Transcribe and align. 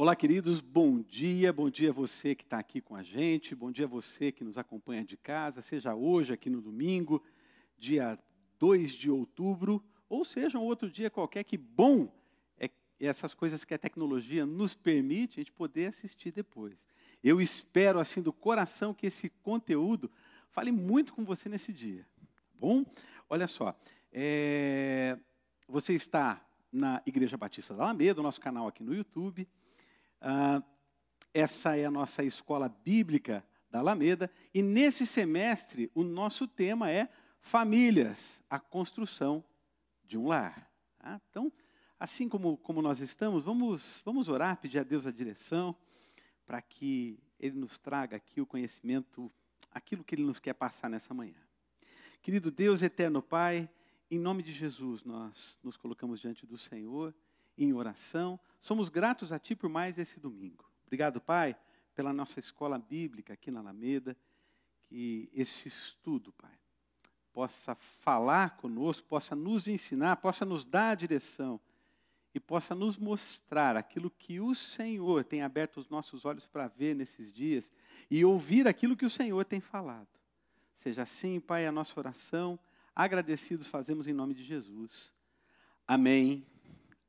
Olá, 0.00 0.14
queridos, 0.14 0.60
bom 0.60 1.00
dia, 1.00 1.52
bom 1.52 1.68
dia 1.68 1.90
a 1.90 1.92
você 1.92 2.32
que 2.32 2.44
está 2.44 2.56
aqui 2.56 2.80
com 2.80 2.94
a 2.94 3.02
gente, 3.02 3.52
bom 3.52 3.72
dia 3.72 3.84
a 3.84 3.88
você 3.88 4.30
que 4.30 4.44
nos 4.44 4.56
acompanha 4.56 5.04
de 5.04 5.16
casa, 5.16 5.60
seja 5.60 5.92
hoje, 5.92 6.32
aqui 6.32 6.48
no 6.48 6.62
domingo, 6.62 7.20
dia 7.76 8.16
2 8.60 8.92
de 8.92 9.10
outubro, 9.10 9.82
ou 10.08 10.24
seja, 10.24 10.56
um 10.56 10.62
outro 10.62 10.88
dia 10.88 11.10
qualquer, 11.10 11.42
que 11.42 11.56
bom 11.56 12.08
é 12.60 12.70
essas 13.00 13.34
coisas 13.34 13.64
que 13.64 13.74
a 13.74 13.78
tecnologia 13.78 14.46
nos 14.46 14.72
permite 14.72 15.40
a 15.40 15.42
gente 15.42 15.50
poder 15.50 15.86
assistir 15.86 16.30
depois. 16.30 16.78
Eu 17.20 17.40
espero, 17.40 17.98
assim, 17.98 18.22
do 18.22 18.32
coração, 18.32 18.94
que 18.94 19.08
esse 19.08 19.28
conteúdo 19.28 20.08
fale 20.50 20.70
muito 20.70 21.12
com 21.12 21.24
você 21.24 21.48
nesse 21.48 21.72
dia, 21.72 22.06
tá 22.20 22.26
bom? 22.54 22.86
Olha 23.28 23.48
só, 23.48 23.76
é, 24.12 25.18
você 25.66 25.92
está 25.94 26.40
na 26.70 27.02
Igreja 27.04 27.36
Batista 27.36 27.74
da 27.74 27.82
Alameda, 27.82 28.22
nosso 28.22 28.40
canal 28.40 28.68
aqui 28.68 28.84
no 28.84 28.94
YouTube, 28.94 29.48
ah, 30.20 30.62
essa 31.32 31.76
é 31.76 31.84
a 31.84 31.90
nossa 31.90 32.24
escola 32.24 32.68
bíblica 32.68 33.44
da 33.70 33.78
Alameda. 33.78 34.30
E 34.52 34.62
nesse 34.62 35.06
semestre, 35.06 35.90
o 35.94 36.02
nosso 36.02 36.46
tema 36.46 36.90
é 36.90 37.08
Famílias, 37.40 38.42
a 38.50 38.58
construção 38.58 39.44
de 40.04 40.18
um 40.18 40.26
lar. 40.26 40.70
Tá? 40.98 41.20
Então, 41.30 41.52
assim 41.98 42.28
como, 42.28 42.56
como 42.58 42.82
nós 42.82 43.00
estamos, 43.00 43.44
vamos, 43.44 44.02
vamos 44.04 44.28
orar, 44.28 44.56
pedir 44.56 44.78
a 44.78 44.82
Deus 44.82 45.06
a 45.06 45.10
direção, 45.10 45.76
para 46.46 46.60
que 46.60 47.18
Ele 47.38 47.58
nos 47.58 47.78
traga 47.78 48.16
aqui 48.16 48.40
o 48.40 48.46
conhecimento, 48.46 49.30
aquilo 49.70 50.02
que 50.02 50.14
Ele 50.14 50.24
nos 50.24 50.40
quer 50.40 50.54
passar 50.54 50.88
nessa 50.88 51.14
manhã. 51.14 51.36
Querido 52.22 52.50
Deus, 52.50 52.82
eterno 52.82 53.22
Pai, 53.22 53.70
em 54.10 54.18
nome 54.18 54.42
de 54.42 54.52
Jesus, 54.52 55.04
nós 55.04 55.58
nos 55.62 55.76
colocamos 55.76 56.20
diante 56.20 56.46
do 56.46 56.58
Senhor 56.58 57.14
em 57.58 57.72
oração. 57.72 58.38
Somos 58.62 58.88
gratos 58.88 59.32
a 59.32 59.38
Ti 59.38 59.54
por 59.54 59.68
mais 59.68 59.98
esse 59.98 60.18
domingo. 60.20 60.64
Obrigado, 60.86 61.20
Pai, 61.20 61.56
pela 61.94 62.12
nossa 62.12 62.38
escola 62.38 62.78
bíblica 62.78 63.34
aqui 63.34 63.50
na 63.50 63.60
Alameda. 63.60 64.16
Que 64.88 65.28
esse 65.34 65.68
estudo, 65.68 66.32
Pai, 66.32 66.58
possa 67.32 67.74
falar 67.74 68.56
conosco, 68.56 69.06
possa 69.06 69.36
nos 69.36 69.68
ensinar, 69.68 70.16
possa 70.16 70.44
nos 70.44 70.64
dar 70.64 70.90
a 70.90 70.94
direção 70.94 71.60
e 72.34 72.40
possa 72.40 72.74
nos 72.74 72.96
mostrar 72.96 73.76
aquilo 73.76 74.10
que 74.10 74.40
o 74.40 74.54
Senhor 74.54 75.24
tem 75.24 75.42
aberto 75.42 75.78
os 75.78 75.88
nossos 75.88 76.24
olhos 76.24 76.46
para 76.46 76.68
ver 76.68 76.94
nesses 76.94 77.32
dias 77.32 77.70
e 78.10 78.24
ouvir 78.24 78.66
aquilo 78.66 78.96
que 78.96 79.06
o 79.06 79.10
Senhor 79.10 79.44
tem 79.44 79.60
falado. 79.60 80.08
Seja 80.78 81.02
assim, 81.02 81.40
Pai, 81.40 81.66
a 81.66 81.72
nossa 81.72 81.98
oração. 81.98 82.58
Agradecidos 82.94 83.66
fazemos 83.66 84.08
em 84.08 84.12
nome 84.12 84.34
de 84.34 84.44
Jesus. 84.44 85.12
Amém. 85.86 86.46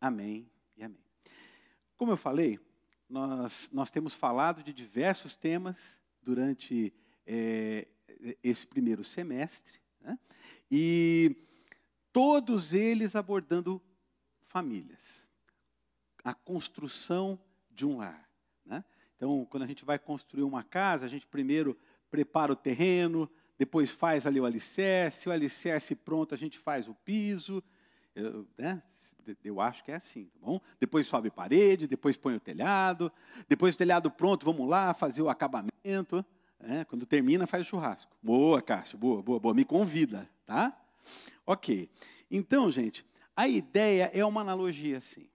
Amém 0.02 0.50
e 0.78 0.84
amém. 0.84 1.04
Como 1.98 2.12
eu 2.12 2.18
falei, 2.18 2.60
nós, 3.10 3.70
nós 3.72 3.90
temos 3.90 4.14
falado 4.14 4.64
de 4.64 4.72
diversos 4.72 5.36
temas 5.36 5.78
durante 6.22 6.94
é, 7.26 7.88
esse 8.42 8.66
primeiro 8.66 9.04
semestre, 9.04 9.80
né? 10.00 10.18
e 10.72 11.36
todos 12.14 12.72
eles 12.72 13.16
abordando 13.16 13.82
famílias, 14.48 15.28
a 16.24 16.34
construção 16.34 17.40
de 17.70 17.86
um 17.86 17.98
lar. 17.98 18.30
Né? 18.66 18.84
Então, 19.18 19.46
quando 19.50 19.64
a 19.64 19.68
gente 19.68 19.84
vai 19.84 20.00
construir 20.00 20.44
uma 20.44 20.64
casa, 20.64 21.06
a 21.06 21.10
gente 21.10 21.28
primeiro 21.28 21.78
prepara 22.10 22.54
o 22.54 22.56
terreno, 22.56 23.30
depois 23.58 23.90
faz 23.90 24.26
ali 24.26 24.40
o 24.40 24.46
alicerce, 24.46 25.28
o 25.28 25.32
alicerce 25.32 25.94
pronto, 25.94 26.34
a 26.34 26.38
gente 26.38 26.58
faz 26.58 26.88
o 26.88 26.94
piso, 26.94 27.62
né? 28.58 28.82
Eu 29.44 29.60
acho 29.62 29.84
que 29.84 29.92
é 29.92 29.96
assim, 29.96 30.26
tá 30.26 30.40
bom? 30.42 30.60
Depois 30.80 31.08
sobe 31.08 31.30
parede, 31.30 31.88
depois 31.88 32.18
põe 32.18 32.36
o 32.36 32.40
telhado, 32.40 33.12
depois 33.48 33.76
o 33.76 33.78
telhado 33.78 34.10
pronto, 34.10 34.46
vamos 34.46 34.68
lá 34.68 34.94
fazer 34.94 35.22
o 35.22 35.30
acabamento. 35.30 36.26
Né? 36.60 36.86
Quando 36.86 37.06
termina, 37.06 37.48
faz 37.48 37.66
o 37.66 37.70
churrasco. 37.70 38.12
Boa, 38.22 38.62
Cássio, 38.62 38.98
boa, 38.98 39.22
boa, 39.22 39.40
boa. 39.40 39.54
Me 39.54 39.64
convida, 39.64 40.30
tá? 40.46 40.78
Ok. 41.46 41.90
Então, 42.30 42.70
gente, 42.70 43.06
a 43.36 43.48
ideia 43.48 44.12
é 44.14 44.24
uma 44.26 44.42
analogia 44.42 44.98
assim. 44.98 45.28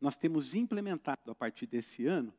Nós 0.00 0.16
temos 0.16 0.54
implementado 0.54 1.30
a 1.30 1.34
partir 1.34 1.66
desse 1.66 2.06
ano 2.06 2.32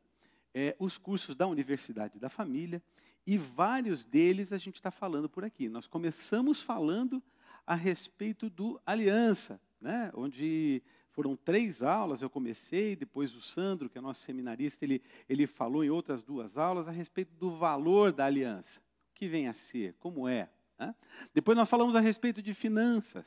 é, 0.54 0.74
os 0.78 0.96
cursos 0.96 1.34
da 1.34 1.46
Universidade 1.46 2.18
da 2.18 2.28
Família 2.28 2.82
e 3.26 3.36
vários 3.36 4.04
deles 4.04 4.52
a 4.52 4.58
gente 4.58 4.76
está 4.76 4.90
falando 4.90 5.28
por 5.28 5.44
aqui. 5.44 5.68
Nós 5.68 5.86
começamos 5.86 6.62
falando 6.62 7.22
a 7.66 7.74
respeito 7.74 8.48
do 8.48 8.80
aliança, 8.84 9.60
né, 9.80 10.10
onde 10.14 10.82
foram 11.10 11.36
três 11.36 11.82
aulas, 11.82 12.22
eu 12.22 12.30
comecei, 12.30 12.94
depois 12.94 13.34
o 13.34 13.42
Sandro, 13.42 13.88
que 13.88 13.98
é 13.98 14.00
nosso 14.00 14.22
seminarista, 14.22 14.84
ele, 14.84 15.02
ele 15.28 15.46
falou 15.46 15.84
em 15.84 15.90
outras 15.90 16.22
duas 16.22 16.56
aulas 16.56 16.86
a 16.86 16.90
respeito 16.90 17.34
do 17.34 17.56
valor 17.56 18.12
da 18.12 18.24
aliança. 18.24 18.80
O 19.10 19.14
que 19.14 19.28
vem 19.28 19.48
a 19.48 19.52
ser, 19.52 19.94
como 19.98 20.28
é. 20.28 20.48
Né? 20.78 20.94
Depois 21.34 21.56
nós 21.56 21.68
falamos 21.68 21.94
a 21.94 22.00
respeito 22.00 22.40
de 22.40 22.54
finanças. 22.54 23.26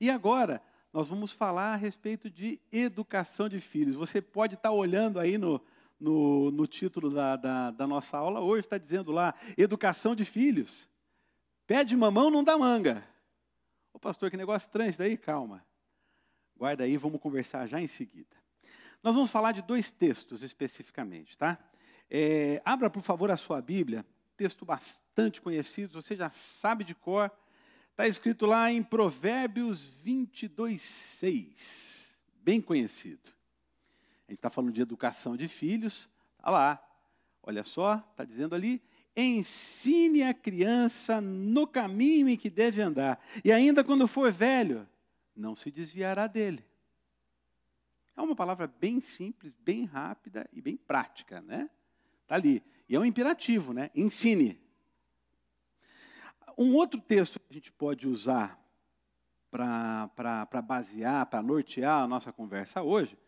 E 0.00 0.10
agora, 0.10 0.62
nós 0.92 1.08
vamos 1.08 1.32
falar 1.32 1.72
a 1.72 1.76
respeito 1.76 2.30
de 2.30 2.60
educação 2.70 3.48
de 3.48 3.60
filhos. 3.60 3.96
Você 3.96 4.22
pode 4.22 4.54
estar 4.54 4.70
olhando 4.70 5.18
aí 5.18 5.36
no, 5.36 5.60
no, 5.98 6.50
no 6.50 6.66
título 6.66 7.10
da, 7.10 7.36
da, 7.36 7.70
da, 7.70 7.86
nossa 7.86 8.16
aula 8.16 8.40
hoje, 8.40 8.60
está 8.60 8.78
dizendo 8.78 9.10
lá, 9.10 9.34
educação 9.58 10.14
de 10.14 10.24
filhos. 10.24 10.88
Pede 11.66 11.96
mamão, 11.96 12.30
não 12.30 12.44
dá 12.44 12.56
manga. 12.56 13.04
Ô 13.92 13.98
pastor, 13.98 14.30
que 14.30 14.36
negócio 14.36 14.66
estranho 14.66 14.90
isso 14.90 14.98
daí, 14.98 15.16
calma. 15.16 15.65
Guarda 16.56 16.84
aí, 16.84 16.96
vamos 16.96 17.20
conversar 17.20 17.66
já 17.66 17.80
em 17.80 17.86
seguida. 17.86 18.34
Nós 19.02 19.14
vamos 19.14 19.30
falar 19.30 19.52
de 19.52 19.62
dois 19.62 19.92
textos 19.92 20.42
especificamente, 20.42 21.36
tá? 21.36 21.58
É, 22.10 22.62
abra, 22.64 22.88
por 22.88 23.02
favor, 23.02 23.30
a 23.30 23.36
sua 23.36 23.60
Bíblia, 23.60 24.06
texto 24.36 24.64
bastante 24.64 25.40
conhecido, 25.40 26.00
você 26.00 26.16
já 26.16 26.30
sabe 26.30 26.82
de 26.82 26.94
cor. 26.94 27.30
Está 27.90 28.06
escrito 28.08 28.46
lá 28.46 28.70
em 28.70 28.82
Provérbios 28.82 29.84
22, 29.84 30.80
6. 30.80 32.16
Bem 32.42 32.60
conhecido. 32.60 33.30
A 34.26 34.32
gente 34.32 34.38
está 34.38 34.50
falando 34.50 34.72
de 34.72 34.82
educação 34.82 35.36
de 35.36 35.48
filhos. 35.48 36.08
Está 36.36 36.50
lá. 36.50 36.82
Olha 37.42 37.64
só, 37.64 38.04
está 38.10 38.24
dizendo 38.24 38.54
ali. 38.54 38.82
Ensine 39.16 40.22
a 40.22 40.34
criança 40.34 41.20
no 41.20 41.66
caminho 41.66 42.28
em 42.28 42.36
que 42.36 42.50
deve 42.50 42.82
andar. 42.82 43.18
E 43.44 43.50
ainda 43.50 43.82
quando 43.82 44.06
for 44.06 44.30
velho, 44.32 44.86
não 45.36 45.54
se 45.54 45.70
desviará 45.70 46.26
dele. 46.26 46.64
É 48.16 48.22
uma 48.22 48.34
palavra 48.34 48.66
bem 48.66 49.00
simples, 49.00 49.54
bem 49.54 49.84
rápida 49.84 50.48
e 50.52 50.62
bem 50.62 50.76
prática, 50.76 51.42
né? 51.42 51.68
Está 52.22 52.34
ali. 52.36 52.62
E 52.88 52.96
é 52.96 52.98
um 52.98 53.04
imperativo, 53.04 53.72
né? 53.74 53.90
Ensine. 53.94 54.58
Um 56.56 56.74
outro 56.74 57.00
texto 57.00 57.38
que 57.38 57.46
a 57.50 57.52
gente 57.52 57.70
pode 57.70 58.08
usar 58.08 58.58
para 59.50 60.62
basear, 60.64 61.26
para 61.26 61.42
nortear 61.42 62.02
a 62.02 62.08
nossa 62.08 62.32
conversa 62.32 62.82
hoje, 62.82 63.18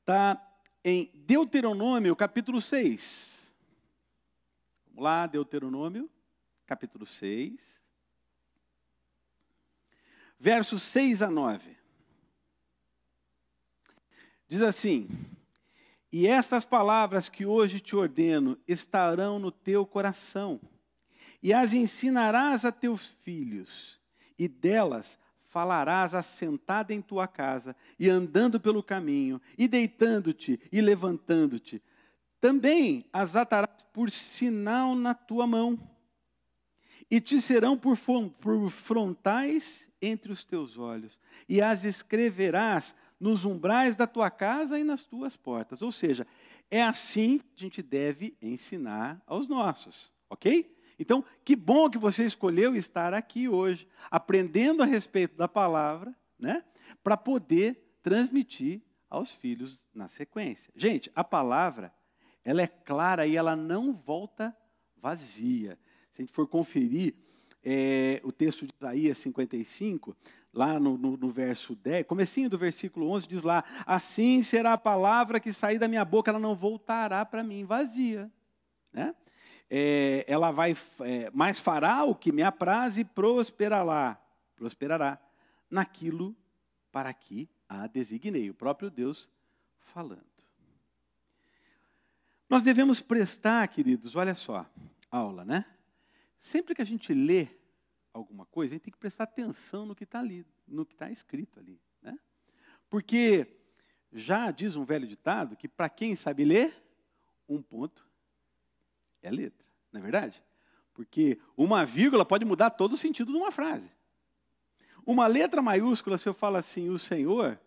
está 0.00 0.44
em 0.84 1.10
Deuteronômio, 1.14 2.16
capítulo 2.16 2.60
6. 2.60 3.52
Vamos 4.88 5.04
lá, 5.04 5.26
Deuteronômio, 5.26 6.10
capítulo 6.66 7.06
6 7.06 7.77
versos 10.38 10.82
6 10.82 11.22
a 11.22 11.30
9. 11.30 11.76
Diz 14.46 14.62
assim: 14.62 15.08
E 16.12 16.26
estas 16.26 16.64
palavras 16.64 17.28
que 17.28 17.44
hoje 17.44 17.80
te 17.80 17.96
ordeno 17.96 18.58
estarão 18.66 19.38
no 19.38 19.50
teu 19.50 19.84
coração, 19.84 20.60
e 21.42 21.52
as 21.52 21.72
ensinarás 21.72 22.64
a 22.64 22.72
teus 22.72 23.08
filhos, 23.22 24.00
e 24.38 24.46
delas 24.46 25.18
falarás 25.48 26.14
assentada 26.14 26.94
em 26.94 27.02
tua 27.02 27.26
casa, 27.26 27.74
e 27.98 28.08
andando 28.08 28.60
pelo 28.60 28.82
caminho, 28.82 29.40
e 29.56 29.66
deitando-te 29.66 30.60
e 30.70 30.80
levantando-te. 30.80 31.82
Também 32.40 33.04
as 33.12 33.34
atarás 33.34 33.82
por 33.92 34.10
sinal 34.10 34.94
na 34.94 35.14
tua 35.14 35.46
mão, 35.46 35.78
e 37.10 37.20
te 37.20 37.40
serão 37.40 37.76
por 37.76 37.96
frontais 38.70 39.87
entre 40.00 40.32
os 40.32 40.44
teus 40.44 40.78
olhos, 40.78 41.18
e 41.48 41.60
as 41.60 41.84
escreverás 41.84 42.94
nos 43.18 43.44
umbrais 43.44 43.96
da 43.96 44.06
tua 44.06 44.30
casa 44.30 44.78
e 44.78 44.84
nas 44.84 45.04
tuas 45.04 45.36
portas. 45.36 45.82
Ou 45.82 45.90
seja, 45.90 46.26
é 46.70 46.82
assim 46.82 47.38
que 47.38 47.46
a 47.56 47.60
gente 47.60 47.82
deve 47.82 48.36
ensinar 48.40 49.20
aos 49.26 49.48
nossos, 49.48 50.12
ok? 50.30 50.74
Então, 50.98 51.24
que 51.44 51.54
bom 51.54 51.88
que 51.88 51.98
você 51.98 52.24
escolheu 52.24 52.74
estar 52.74 53.14
aqui 53.14 53.48
hoje, 53.48 53.86
aprendendo 54.10 54.82
a 54.82 54.86
respeito 54.86 55.36
da 55.36 55.46
palavra, 55.46 56.14
né? 56.38 56.64
Para 57.02 57.16
poder 57.16 57.98
transmitir 58.02 58.82
aos 59.08 59.32
filhos 59.32 59.82
na 59.94 60.08
sequência. 60.08 60.72
Gente, 60.74 61.10
a 61.14 61.22
palavra, 61.22 61.92
ela 62.44 62.62
é 62.62 62.66
clara 62.66 63.26
e 63.26 63.36
ela 63.36 63.54
não 63.54 63.92
volta 63.92 64.56
vazia. 64.96 65.78
Se 66.12 66.22
a 66.22 66.24
gente 66.24 66.32
for 66.32 66.48
conferir 66.48 67.14
é, 67.64 68.20
o 68.24 68.32
texto 68.32 68.66
de 68.66 68.72
Isaías 68.74 69.18
55, 69.18 70.16
lá 70.52 70.78
no, 70.78 70.96
no, 70.96 71.16
no, 71.16 71.30
verso 71.30 71.74
10, 71.74 72.06
comecinho 72.06 72.48
do 72.48 72.58
versículo 72.58 73.10
11, 73.10 73.28
diz 73.28 73.42
lá, 73.42 73.64
assim 73.86 74.42
será 74.42 74.72
a 74.72 74.78
palavra 74.78 75.40
que 75.40 75.52
sair 75.52 75.78
da 75.78 75.88
minha 75.88 76.04
boca, 76.04 76.30
ela 76.30 76.38
não 76.38 76.54
voltará 76.54 77.24
para 77.24 77.42
mim 77.42 77.64
vazia. 77.64 78.30
Né? 78.92 79.14
É, 79.70 80.24
ela 80.26 80.50
vai, 80.50 80.76
é, 81.00 81.30
mas 81.34 81.60
fará 81.60 82.04
o 82.04 82.14
que 82.14 82.32
me 82.32 82.42
apraz 82.42 82.96
e 82.96 83.04
prosperará, 83.04 84.18
prosperará 84.56 85.18
naquilo 85.70 86.34
para 86.90 87.12
que 87.12 87.48
a 87.68 87.86
designei, 87.86 88.48
o 88.48 88.54
próprio 88.54 88.90
Deus 88.90 89.28
falando. 89.78 90.24
Nós 92.48 92.62
devemos 92.62 93.00
prestar, 93.00 93.68
queridos, 93.68 94.16
olha 94.16 94.34
só, 94.34 94.64
aula, 95.10 95.44
né? 95.44 95.66
Sempre 96.40 96.74
que 96.74 96.82
a 96.82 96.84
gente 96.84 97.12
lê 97.12 97.48
alguma 98.12 98.46
coisa, 98.46 98.72
a 98.72 98.76
gente 98.76 98.84
tem 98.84 98.92
que 98.92 98.98
prestar 98.98 99.24
atenção 99.24 99.84
no 99.86 99.94
que 99.94 100.04
está 100.04 100.20
ali, 100.20 100.46
no 100.66 100.84
que 100.84 100.94
está 100.94 101.10
escrito 101.10 101.58
ali, 101.58 101.80
né? 102.02 102.18
Porque 102.88 103.46
já 104.12 104.50
diz 104.50 104.76
um 104.76 104.84
velho 104.84 105.06
ditado 105.06 105.56
que 105.56 105.68
para 105.68 105.88
quem 105.88 106.16
sabe 106.16 106.44
ler, 106.44 106.74
um 107.48 107.62
ponto 107.62 108.06
é 109.22 109.30
letra, 109.30 109.66
não 109.92 110.00
é 110.00 110.02
verdade? 110.02 110.42
Porque 110.94 111.38
uma 111.56 111.84
vírgula 111.84 112.24
pode 112.24 112.44
mudar 112.44 112.70
todo 112.70 112.94
o 112.94 112.96
sentido 112.96 113.32
de 113.32 113.38
uma 113.38 113.52
frase. 113.52 113.90
Uma 115.06 115.26
letra 115.26 115.62
maiúscula, 115.62 116.18
se 116.18 116.28
eu 116.28 116.34
falo 116.34 116.56
assim, 116.56 116.88
o 116.88 116.98
Senhor, 116.98 117.58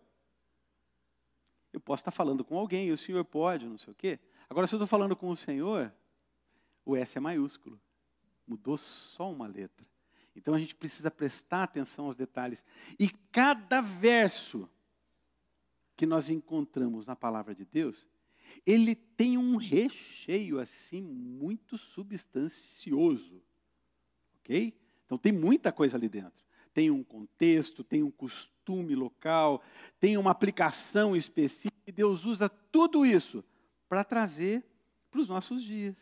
eu 1.72 1.80
posso 1.80 2.02
estar 2.02 2.10
falando 2.10 2.44
com 2.44 2.58
alguém, 2.58 2.92
o 2.92 2.98
Senhor 2.98 3.24
pode, 3.24 3.66
não 3.66 3.78
sei 3.78 3.92
o 3.92 3.96
quê. 3.96 4.18
Agora, 4.48 4.66
se 4.66 4.74
eu 4.74 4.76
estou 4.76 4.86
falando 4.86 5.16
com 5.16 5.28
o 5.30 5.36
Senhor, 5.36 5.92
o 6.84 6.94
S 6.94 7.16
é 7.16 7.20
maiúsculo. 7.20 7.80
Mudou 8.46 8.76
só 8.76 9.30
uma 9.30 9.46
letra. 9.46 9.86
Então 10.34 10.54
a 10.54 10.58
gente 10.58 10.74
precisa 10.74 11.10
prestar 11.10 11.64
atenção 11.64 12.06
aos 12.06 12.16
detalhes. 12.16 12.64
E 12.98 13.08
cada 13.30 13.80
verso 13.80 14.68
que 15.96 16.06
nós 16.06 16.30
encontramos 16.30 17.06
na 17.06 17.14
palavra 17.14 17.54
de 17.54 17.64
Deus, 17.64 18.08
ele 18.66 18.94
tem 18.94 19.36
um 19.38 19.56
recheio 19.56 20.58
assim 20.58 21.02
muito 21.02 21.76
substancioso. 21.76 23.42
OK? 24.40 24.74
Então 25.06 25.18
tem 25.18 25.32
muita 25.32 25.70
coisa 25.70 25.96
ali 25.96 26.08
dentro. 26.08 26.42
Tem 26.72 26.90
um 26.90 27.04
contexto, 27.04 27.84
tem 27.84 28.02
um 28.02 28.10
costume 28.10 28.94
local, 28.94 29.62
tem 30.00 30.16
uma 30.16 30.30
aplicação 30.30 31.14
específica, 31.14 31.72
e 31.86 31.92
Deus 31.92 32.24
usa 32.24 32.48
tudo 32.48 33.04
isso 33.04 33.44
para 33.88 34.02
trazer 34.02 34.64
para 35.10 35.20
os 35.20 35.28
nossos 35.28 35.62
dias. 35.62 35.96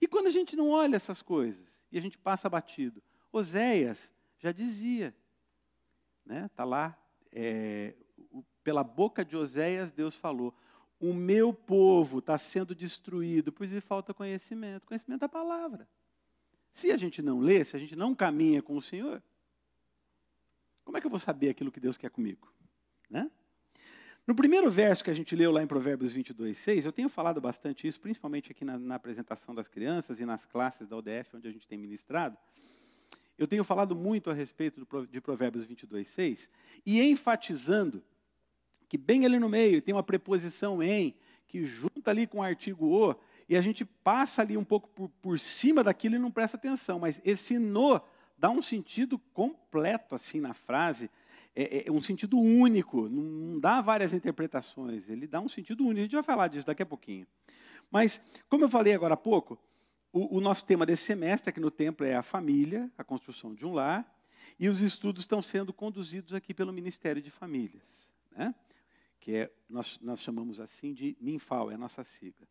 E 0.00 0.06
quando 0.06 0.28
a 0.28 0.30
gente 0.30 0.56
não 0.56 0.70
olha 0.70 0.96
essas 0.96 1.20
coisas 1.20 1.75
e 1.90 1.98
a 1.98 2.00
gente 2.00 2.18
passa 2.18 2.48
batido, 2.48 3.02
Oséias 3.32 4.12
já 4.38 4.52
dizia, 4.52 5.14
né? 6.24 6.50
Tá 6.54 6.64
lá, 6.64 6.98
é, 7.32 7.94
pela 8.62 8.82
boca 8.82 9.24
de 9.24 9.36
Oséias 9.36 9.92
Deus 9.92 10.14
falou: 10.14 10.54
o 10.98 11.12
meu 11.12 11.52
povo 11.52 12.18
está 12.18 12.38
sendo 12.38 12.74
destruído, 12.74 13.52
pois 13.52 13.70
lhe 13.70 13.80
falta 13.80 14.14
conhecimento. 14.14 14.86
Conhecimento 14.86 15.20
da 15.20 15.28
palavra. 15.28 15.88
Se 16.72 16.90
a 16.90 16.96
gente 16.96 17.22
não 17.22 17.40
lê, 17.40 17.64
se 17.64 17.76
a 17.76 17.78
gente 17.78 17.94
não 17.94 18.14
caminha 18.14 18.62
com 18.62 18.76
o 18.76 18.82
Senhor, 18.82 19.22
como 20.84 20.96
é 20.96 21.00
que 21.00 21.06
eu 21.06 21.10
vou 21.10 21.18
saber 21.18 21.48
aquilo 21.48 21.72
que 21.72 21.80
Deus 21.80 21.96
quer 21.96 22.10
comigo? 22.10 22.52
Né? 23.08 23.30
No 24.26 24.34
primeiro 24.34 24.68
verso 24.68 25.04
que 25.04 25.10
a 25.10 25.14
gente 25.14 25.36
leu 25.36 25.52
lá 25.52 25.62
em 25.62 25.68
Provérbios 25.68 26.12
22, 26.12 26.58
6, 26.58 26.84
eu 26.84 26.90
tenho 26.90 27.08
falado 27.08 27.40
bastante 27.40 27.86
isso, 27.86 28.00
principalmente 28.00 28.50
aqui 28.50 28.64
na, 28.64 28.76
na 28.76 28.96
apresentação 28.96 29.54
das 29.54 29.68
crianças 29.68 30.18
e 30.18 30.26
nas 30.26 30.44
classes 30.44 30.88
da 30.88 30.96
UDF, 30.96 31.36
onde 31.36 31.46
a 31.46 31.52
gente 31.52 31.68
tem 31.68 31.78
ministrado. 31.78 32.36
Eu 33.38 33.46
tenho 33.46 33.62
falado 33.62 33.94
muito 33.94 34.28
a 34.28 34.34
respeito 34.34 34.84
do, 34.84 35.06
de 35.06 35.20
Provérbios 35.20 35.64
22, 35.64 36.08
6, 36.08 36.50
e 36.84 37.00
enfatizando 37.02 38.02
que 38.88 38.98
bem 38.98 39.24
ali 39.24 39.38
no 39.38 39.48
meio 39.48 39.80
tem 39.80 39.94
uma 39.94 40.02
preposição 40.02 40.82
em, 40.82 41.14
que 41.46 41.64
junta 41.64 42.10
ali 42.10 42.26
com 42.26 42.38
o 42.38 42.42
artigo 42.42 42.84
o, 42.84 43.14
e 43.48 43.56
a 43.56 43.60
gente 43.60 43.84
passa 43.84 44.42
ali 44.42 44.56
um 44.56 44.64
pouco 44.64 44.88
por, 44.88 45.08
por 45.22 45.38
cima 45.38 45.84
daquilo 45.84 46.16
e 46.16 46.18
não 46.18 46.32
presta 46.32 46.56
atenção, 46.56 46.98
mas 46.98 47.20
esse 47.24 47.60
no 47.60 48.00
dá 48.36 48.50
um 48.50 48.60
sentido 48.60 49.20
completo 49.32 50.16
assim 50.16 50.40
na 50.40 50.52
frase, 50.52 51.08
é, 51.56 51.78
é, 51.78 51.88
é 51.88 51.90
um 51.90 52.02
sentido 52.02 52.38
único, 52.38 53.08
não 53.08 53.58
dá 53.58 53.80
várias 53.80 54.12
interpretações, 54.12 55.08
ele 55.08 55.26
dá 55.26 55.40
um 55.40 55.48
sentido 55.48 55.84
único. 55.84 56.00
A 56.00 56.02
gente 56.02 56.14
vai 56.14 56.22
falar 56.22 56.48
disso 56.48 56.66
daqui 56.66 56.82
a 56.82 56.86
pouquinho. 56.86 57.26
Mas, 57.90 58.20
como 58.48 58.64
eu 58.64 58.68
falei 58.68 58.92
agora 58.92 59.14
há 59.14 59.16
pouco, 59.16 59.58
o, 60.12 60.36
o 60.36 60.40
nosso 60.40 60.66
tema 60.66 60.84
desse 60.84 61.04
semestre 61.04 61.48
aqui 61.48 61.58
no 61.58 61.70
templo 61.70 62.04
é 62.04 62.14
a 62.14 62.22
família, 62.22 62.90
a 62.98 63.02
construção 63.02 63.54
de 63.54 63.64
um 63.64 63.72
lar, 63.72 64.06
e 64.60 64.68
os 64.68 64.82
estudos 64.82 65.22
estão 65.22 65.40
sendo 65.40 65.72
conduzidos 65.72 66.34
aqui 66.34 66.52
pelo 66.52 66.72
Ministério 66.72 67.22
de 67.22 67.30
Famílias, 67.30 68.06
né? 68.32 68.54
que 69.18 69.34
é, 69.34 69.52
nós, 69.68 69.98
nós 70.00 70.20
chamamos 70.20 70.60
assim 70.60 70.92
de 70.92 71.16
MINFAL, 71.20 71.70
é 71.70 71.74
a 71.74 71.78
nossa 71.78 72.04
sigla. 72.04 72.46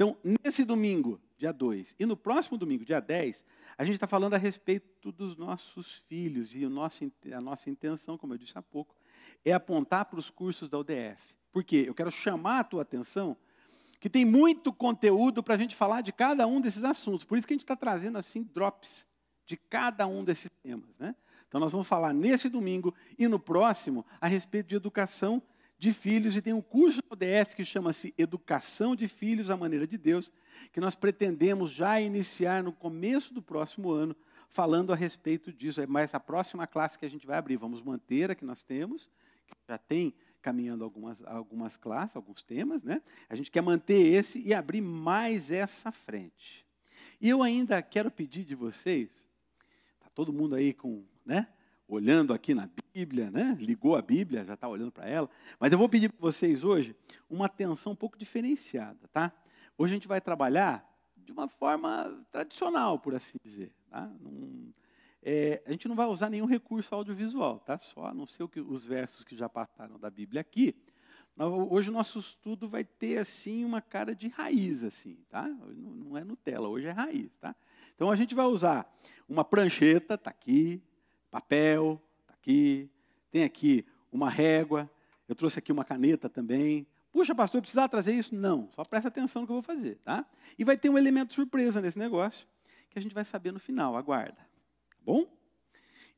Então, 0.00 0.16
nesse 0.42 0.64
domingo, 0.64 1.20
dia 1.36 1.52
2, 1.52 1.94
e 1.98 2.06
no 2.06 2.16
próximo 2.16 2.56
domingo, 2.56 2.86
dia 2.86 3.00
10, 3.00 3.44
a 3.76 3.84
gente 3.84 3.96
está 3.96 4.06
falando 4.06 4.32
a 4.32 4.38
respeito 4.38 5.12
dos 5.12 5.36
nossos 5.36 6.02
filhos, 6.08 6.54
e 6.54 6.66
nosso, 6.66 7.12
a 7.30 7.38
nossa 7.38 7.68
intenção, 7.68 8.16
como 8.16 8.32
eu 8.32 8.38
disse 8.38 8.56
há 8.56 8.62
pouco, 8.62 8.96
é 9.44 9.52
apontar 9.52 10.06
para 10.06 10.18
os 10.18 10.30
cursos 10.30 10.70
da 10.70 10.78
UDF. 10.78 11.20
Por 11.52 11.62
quê? 11.62 11.84
Eu 11.86 11.94
quero 11.94 12.10
chamar 12.10 12.60
a 12.60 12.64
tua 12.64 12.80
atenção 12.80 13.36
que 14.00 14.08
tem 14.08 14.24
muito 14.24 14.72
conteúdo 14.72 15.42
para 15.42 15.54
a 15.54 15.58
gente 15.58 15.76
falar 15.76 16.00
de 16.00 16.12
cada 16.12 16.46
um 16.46 16.62
desses 16.62 16.82
assuntos. 16.82 17.26
Por 17.26 17.36
isso 17.36 17.46
que 17.46 17.52
a 17.52 17.56
gente 17.56 17.64
está 17.64 17.76
trazendo 17.76 18.16
assim 18.16 18.42
drops 18.42 19.06
de 19.44 19.58
cada 19.58 20.06
um 20.06 20.24
desses 20.24 20.50
temas. 20.62 20.96
Né? 20.98 21.14
Então 21.46 21.60
nós 21.60 21.72
vamos 21.72 21.86
falar 21.86 22.14
nesse 22.14 22.48
domingo 22.48 22.94
e 23.18 23.28
no 23.28 23.38
próximo 23.38 24.06
a 24.18 24.26
respeito 24.26 24.68
de 24.68 24.76
educação 24.76 25.42
de 25.80 25.94
filhos 25.94 26.36
e 26.36 26.42
tem 26.42 26.52
um 26.52 26.60
curso 26.60 27.00
no 27.08 27.16
DF 27.16 27.56
que 27.56 27.64
chama-se 27.64 28.12
Educação 28.18 28.94
de 28.94 29.08
Filhos 29.08 29.48
à 29.48 29.56
Maneira 29.56 29.86
de 29.86 29.96
Deus, 29.96 30.30
que 30.74 30.78
nós 30.78 30.94
pretendemos 30.94 31.70
já 31.70 31.98
iniciar 31.98 32.62
no 32.62 32.70
começo 32.70 33.32
do 33.32 33.40
próximo 33.40 33.90
ano, 33.90 34.14
falando 34.50 34.92
a 34.92 34.96
respeito 34.96 35.50
disso. 35.50 35.80
É 35.80 35.86
mais 35.86 36.14
a 36.14 36.20
próxima 36.20 36.66
classe 36.66 36.98
que 36.98 37.06
a 37.06 37.08
gente 37.08 37.26
vai 37.26 37.38
abrir. 37.38 37.56
Vamos 37.56 37.80
manter 37.80 38.30
a 38.30 38.34
que 38.34 38.44
nós 38.44 38.62
temos, 38.62 39.08
que 39.46 39.54
já 39.66 39.78
tem 39.78 40.12
caminhando 40.42 40.84
algumas, 40.84 41.16
algumas 41.24 41.78
classes, 41.78 42.14
alguns 42.14 42.42
temas, 42.42 42.82
né? 42.82 43.00
A 43.30 43.34
gente 43.34 43.50
quer 43.50 43.62
manter 43.62 44.00
esse 44.00 44.38
e 44.38 44.52
abrir 44.52 44.82
mais 44.82 45.50
essa 45.50 45.90
frente. 45.90 46.66
E 47.18 47.26
eu 47.26 47.42
ainda 47.42 47.80
quero 47.80 48.10
pedir 48.10 48.44
de 48.44 48.54
vocês, 48.54 49.08
está 49.94 50.10
todo 50.14 50.30
mundo 50.30 50.56
aí 50.56 50.74
com, 50.74 51.02
né? 51.24 51.48
Olhando 51.90 52.32
aqui 52.32 52.54
na 52.54 52.68
Bíblia, 52.94 53.30
né? 53.30 53.56
ligou 53.58 53.96
a 53.96 54.02
Bíblia, 54.02 54.44
já 54.44 54.54
está 54.54 54.68
olhando 54.68 54.92
para 54.92 55.08
ela. 55.08 55.28
Mas 55.58 55.72
eu 55.72 55.78
vou 55.78 55.88
pedir 55.88 56.08
para 56.08 56.20
vocês 56.20 56.62
hoje 56.62 56.94
uma 57.28 57.46
atenção 57.46 57.92
um 57.92 57.96
pouco 57.96 58.16
diferenciada. 58.16 59.08
Tá? 59.12 59.32
Hoje 59.76 59.92
a 59.92 59.96
gente 59.96 60.08
vai 60.08 60.20
trabalhar 60.20 60.88
de 61.16 61.32
uma 61.32 61.48
forma 61.48 62.24
tradicional, 62.30 62.98
por 62.98 63.14
assim 63.14 63.36
dizer. 63.42 63.74
Tá? 63.90 64.10
É, 65.22 65.62
a 65.66 65.70
gente 65.72 65.88
não 65.88 65.96
vai 65.96 66.06
usar 66.06 66.30
nenhum 66.30 66.46
recurso 66.46 66.94
audiovisual, 66.94 67.58
tá? 67.58 67.76
só 67.78 68.06
a 68.06 68.14
não 68.14 68.26
ser 68.26 68.46
que, 68.48 68.60
os 68.60 68.84
versos 68.84 69.24
que 69.24 69.36
já 69.36 69.48
passaram 69.48 69.98
da 69.98 70.10
Bíblia 70.10 70.40
aqui. 70.40 70.74
Hoje 71.70 71.88
o 71.88 71.92
nosso 71.92 72.18
estudo 72.18 72.68
vai 72.68 72.84
ter 72.84 73.18
assim 73.18 73.64
uma 73.64 73.80
cara 73.80 74.14
de 74.14 74.28
raiz, 74.28 74.84
assim, 74.84 75.16
tá? 75.30 75.48
Não 75.48 76.14
é 76.14 76.22
Nutella, 76.22 76.68
hoje 76.68 76.86
é 76.86 76.90
raiz, 76.90 77.34
tá? 77.36 77.56
Então 77.94 78.10
a 78.10 78.16
gente 78.16 78.34
vai 78.34 78.44
usar 78.44 78.92
uma 79.26 79.42
prancheta, 79.42 80.14
está 80.14 80.28
aqui, 80.28 80.82
papel, 81.30 82.00
está 82.22 82.34
aqui, 82.34 82.90
tem 83.30 83.44
aqui 83.44 83.84
uma 84.12 84.28
régua, 84.28 84.90
eu 85.28 85.34
trouxe 85.34 85.58
aqui 85.58 85.70
uma 85.70 85.84
caneta 85.84 86.28
também. 86.28 86.86
Puxa, 87.12 87.34
pastor, 87.34 87.58
eu 87.58 87.62
precisava 87.62 87.88
trazer 87.88 88.14
isso? 88.14 88.34
Não, 88.34 88.68
só 88.72 88.84
presta 88.84 89.08
atenção 89.08 89.42
no 89.42 89.46
que 89.46 89.52
eu 89.52 89.56
vou 89.56 89.62
fazer, 89.62 89.96
tá? 90.04 90.24
E 90.58 90.64
vai 90.64 90.76
ter 90.76 90.88
um 90.88 90.98
elemento 90.98 91.34
surpresa 91.34 91.80
nesse 91.80 91.98
negócio, 91.98 92.46
que 92.88 92.98
a 92.98 93.02
gente 93.02 93.14
vai 93.14 93.24
saber 93.24 93.52
no 93.52 93.58
final, 93.58 93.96
aguarda. 93.96 94.36
Tá 94.36 94.96
bom? 95.04 95.26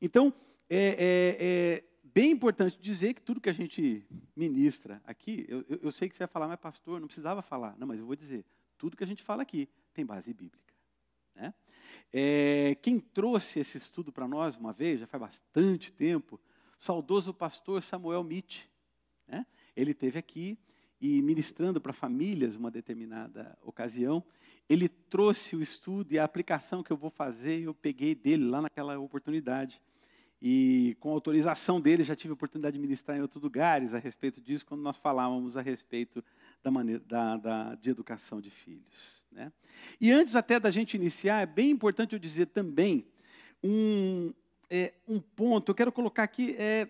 Então, 0.01 0.33
é, 0.69 0.77
é, 0.77 1.37
é, 1.39 1.83
bem 2.03 2.31
importante 2.31 2.77
dizer 2.79 3.13
que 3.13 3.21
tudo 3.21 3.39
que 3.39 3.49
a 3.49 3.53
gente 3.53 4.05
ministra 4.35 5.01
aqui, 5.05 5.45
eu, 5.47 5.63
eu, 5.81 5.91
sei 5.91 6.09
que 6.09 6.15
você 6.15 6.23
vai 6.23 6.27
falar, 6.27 6.47
mas 6.47 6.59
pastor, 6.59 6.99
não 6.99 7.07
precisava 7.07 7.41
falar. 7.41 7.75
Não, 7.77 7.87
mas 7.87 7.99
eu 7.99 8.05
vou 8.05 8.15
dizer, 8.15 8.45
tudo 8.77 8.97
que 8.97 9.03
a 9.03 9.07
gente 9.07 9.23
fala 9.23 9.41
aqui 9.41 9.69
tem 9.93 10.05
base 10.05 10.33
bíblica. 10.33 10.72
Né? 11.35 11.53
É, 12.11 12.75
quem 12.81 12.99
trouxe 12.99 13.59
esse 13.59 13.77
estudo 13.77 14.11
para 14.11 14.27
nós 14.27 14.55
uma 14.55 14.73
vez, 14.73 14.99
já 14.99 15.07
faz 15.07 15.21
bastante 15.21 15.91
tempo, 15.91 16.39
saudoso 16.77 17.33
pastor 17.33 17.81
Samuel 17.81 18.23
Mitch. 18.23 18.65
Né? 19.27 19.45
Ele 19.75 19.93
teve 19.93 20.19
aqui 20.19 20.57
e 21.01 21.21
ministrando 21.21 21.81
para 21.81 21.91
famílias 21.91 22.55
uma 22.55 22.71
determinada 22.71 23.57
ocasião, 23.61 24.23
ele 24.69 24.87
trouxe 24.87 25.55
o 25.55 25.61
estudo 25.61 26.13
e 26.13 26.19
a 26.19 26.23
aplicação 26.23 26.81
que 26.81 26.91
eu 26.91 26.97
vou 26.97 27.09
fazer, 27.09 27.63
eu 27.63 27.73
peguei 27.73 28.15
dele 28.15 28.45
lá 28.45 28.61
naquela 28.61 28.97
oportunidade. 28.97 29.81
E 30.45 30.97
com 30.99 31.09
autorização 31.11 31.79
dele, 31.79 32.03
já 32.03 32.17
tive 32.17 32.31
a 32.31 32.33
oportunidade 32.33 32.73
de 32.73 32.81
ministrar 32.81 33.17
em 33.17 33.21
outros 33.21 33.41
lugares 33.41 33.93
a 33.93 33.97
respeito 33.97 34.41
disso, 34.41 34.65
quando 34.65 34.81
nós 34.81 34.97
falávamos 34.97 35.55
a 35.55 35.61
respeito 35.61 36.21
da 36.61 36.69
maneira 36.69 37.01
da, 37.07 37.37
da, 37.37 37.75
de 37.75 37.89
educação 37.89 38.41
de 38.41 38.49
filhos. 38.49 39.23
Né? 39.31 39.53
E 40.01 40.11
antes 40.11 40.35
até 40.35 40.59
da 40.59 40.69
gente 40.69 40.95
iniciar, 40.95 41.39
é 41.39 41.45
bem 41.45 41.71
importante 41.71 42.11
eu 42.11 42.19
dizer 42.19 42.47
também, 42.47 43.07
um, 43.63 44.33
é, 44.69 44.93
um 45.07 45.21
ponto, 45.21 45.71
eu 45.71 45.75
quero 45.75 45.93
colocar 45.93 46.23
aqui, 46.23 46.57
é, 46.59 46.89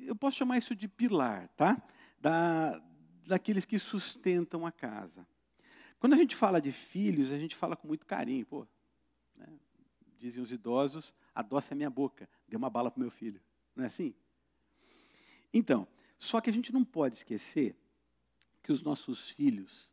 eu 0.00 0.16
posso 0.16 0.38
chamar 0.38 0.56
isso 0.56 0.74
de 0.74 0.88
pilar, 0.88 1.48
tá? 1.48 1.76
Da, 2.18 2.80
daqueles 3.26 3.66
que 3.66 3.78
sustentam 3.78 4.64
a 4.64 4.72
casa. 4.72 5.26
Quando 5.98 6.14
a 6.14 6.16
gente 6.16 6.34
fala 6.34 6.62
de 6.62 6.72
filhos, 6.72 7.30
a 7.30 7.38
gente 7.38 7.54
fala 7.54 7.76
com 7.76 7.86
muito 7.86 8.06
carinho. 8.06 8.46
Pô, 8.46 8.66
né? 9.36 9.48
dizem 10.18 10.42
os 10.42 10.50
idosos, 10.50 11.14
adoça 11.34 11.74
a 11.74 11.76
minha 11.76 11.90
boca, 11.90 12.26
dê 12.48 12.56
uma 12.56 12.70
bala 12.70 12.90
para 12.90 12.98
o 12.98 13.02
meu 13.02 13.10
filho. 13.10 13.40
Não 13.74 13.84
é 13.84 13.86
assim? 13.86 14.14
Então, 15.52 15.86
só 16.18 16.40
que 16.40 16.50
a 16.50 16.52
gente 16.52 16.72
não 16.72 16.84
pode 16.84 17.16
esquecer 17.16 17.76
que 18.62 18.72
os 18.72 18.82
nossos 18.82 19.30
filhos 19.30 19.92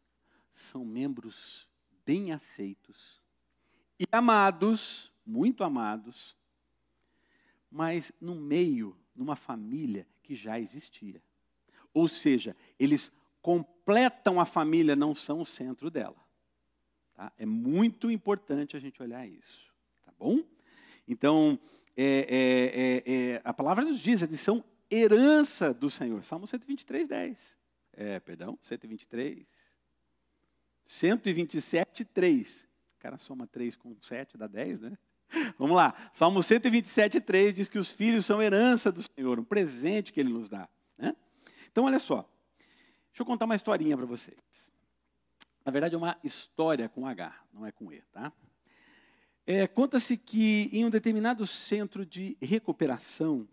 são 0.54 0.86
membros 0.86 1.68
bem 2.06 2.32
aceitos 2.32 3.24
e 4.00 4.06
amados, 4.12 5.12
muito 5.26 5.64
amados, 5.64 6.36
mas 7.72 8.12
no 8.20 8.36
meio, 8.36 8.98
numa 9.16 9.36
família 9.36 10.08
que 10.22 10.36
já 10.36 10.60
existia. 10.60 11.22
Ou 11.94 12.08
seja, 12.08 12.56
eles 12.80 13.12
completam 13.42 14.40
a 14.40 14.46
família, 14.46 14.96
não 14.96 15.14
são 15.14 15.42
o 15.42 15.46
centro 15.46 15.90
dela. 15.90 16.18
Tá? 17.14 17.32
É 17.38 17.46
muito 17.46 18.10
importante 18.10 18.76
a 18.76 18.80
gente 18.80 19.02
olhar 19.02 19.28
isso. 19.28 19.72
Tá 20.06 20.12
bom? 20.18 20.44
Então, 21.08 21.60
é, 21.96 23.04
é, 23.06 23.14
é, 23.14 23.34
é 23.36 23.42
a 23.44 23.54
palavra 23.54 23.86
nos 23.86 24.00
diz, 24.00 24.22
eles 24.22 24.40
são 24.40 24.64
herança 24.90 25.74
do 25.74 25.90
Senhor. 25.90 26.24
Salmo 26.24 26.48
123, 26.48 27.08
10. 27.08 27.58
É, 27.94 28.20
perdão, 28.20 28.58
123. 28.62 29.46
127, 30.86 32.06
3. 32.06 32.68
O 32.98 33.00
cara 33.00 33.18
soma 33.18 33.48
3 33.48 33.76
com 33.76 33.96
7, 34.02 34.38
dá 34.38 34.48
10, 34.48 34.82
né? 34.82 34.98
Vamos 35.58 35.76
lá. 35.76 35.94
Salmo 36.14 36.42
127, 36.42 37.22
3 37.22 37.54
diz 37.54 37.70
que 37.70 37.80
os 37.80 37.90
filhos 37.90 38.26
são 38.26 38.42
herança 38.42 38.92
do 38.92 39.02
Senhor, 39.02 39.40
um 39.40 39.44
presente 39.44 40.12
que 40.14 40.20
Ele 40.20 40.32
nos 40.32 40.50
dá. 40.50 40.68
Né? 40.98 41.16
Então, 41.72 41.86
olha 41.86 42.00
só. 42.00 42.30
Deixa 43.10 43.22
eu 43.22 43.26
contar 43.26 43.46
uma 43.46 43.56
historinha 43.56 43.96
para 43.96 44.06
vocês. 44.06 44.38
Na 45.66 45.72
verdade, 45.72 45.96
é 45.96 45.98
uma 45.98 46.18
história 46.24 46.90
com 46.90 47.08
H, 47.08 47.34
não 47.54 47.66
é 47.66 47.72
com 47.72 47.92
E, 47.92 48.02
tá? 48.12 48.34
É, 49.46 49.68
Conta-se 49.68 50.16
que 50.16 50.70
em 50.72 50.86
um 50.86 50.90
determinado 50.90 51.46
centro 51.46 52.06
de 52.06 52.38
recuperação, 52.42 53.46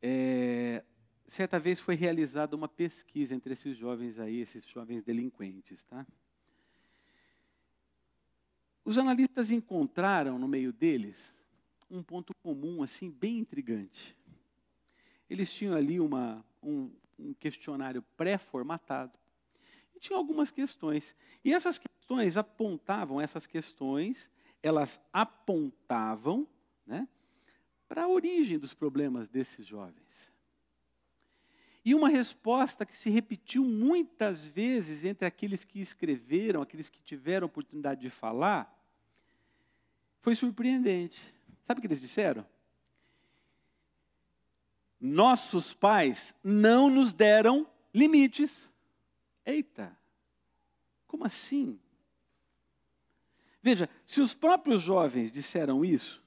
é, 0.00 0.82
certa 1.28 1.60
vez 1.60 1.78
foi 1.78 1.94
realizada 1.94 2.56
uma 2.56 2.66
pesquisa 2.68 3.36
entre 3.36 3.52
esses 3.52 3.76
jovens 3.76 4.18
aí, 4.18 4.40
esses 4.40 4.66
jovens 4.66 5.04
delinquentes, 5.04 5.84
tá? 5.84 6.04
Os 8.84 8.98
analistas 8.98 9.48
encontraram 9.52 10.40
no 10.40 10.48
meio 10.48 10.72
deles 10.72 11.36
um 11.88 12.02
ponto 12.02 12.34
comum, 12.42 12.82
assim, 12.82 13.10
bem 13.10 13.38
intrigante. 13.38 14.16
Eles 15.30 15.52
tinham 15.52 15.76
ali 15.76 16.00
uma, 16.00 16.44
um, 16.60 16.90
um 17.16 17.32
questionário 17.32 18.02
pré-formatado 18.16 19.16
tinham 20.02 20.18
algumas 20.18 20.50
questões. 20.50 21.14
E 21.44 21.54
essas 21.54 21.78
questões 21.78 22.36
apontavam, 22.36 23.20
essas 23.20 23.46
questões, 23.46 24.28
elas 24.60 25.00
apontavam 25.12 26.46
né, 26.84 27.08
para 27.88 28.04
a 28.04 28.08
origem 28.08 28.58
dos 28.58 28.74
problemas 28.74 29.28
desses 29.28 29.64
jovens. 29.64 30.02
E 31.84 31.94
uma 31.94 32.08
resposta 32.08 32.84
que 32.84 32.96
se 32.96 33.10
repetiu 33.10 33.64
muitas 33.64 34.44
vezes 34.44 35.04
entre 35.04 35.26
aqueles 35.26 35.64
que 35.64 35.80
escreveram, 35.80 36.62
aqueles 36.62 36.88
que 36.88 37.02
tiveram 37.02 37.46
oportunidade 37.46 38.00
de 38.00 38.10
falar, 38.10 38.72
foi 40.20 40.34
surpreendente. 40.34 41.22
Sabe 41.66 41.78
o 41.78 41.80
que 41.80 41.86
eles 41.86 42.00
disseram? 42.00 42.46
Nossos 45.00 45.74
pais 45.74 46.34
não 46.42 46.88
nos 46.88 47.12
deram 47.12 47.66
limites. 47.92 48.71
Eita, 49.44 49.96
como 51.06 51.24
assim? 51.24 51.78
Veja, 53.62 53.88
se 54.04 54.20
os 54.20 54.34
próprios 54.34 54.82
jovens 54.82 55.30
disseram 55.30 55.84
isso, 55.84 56.22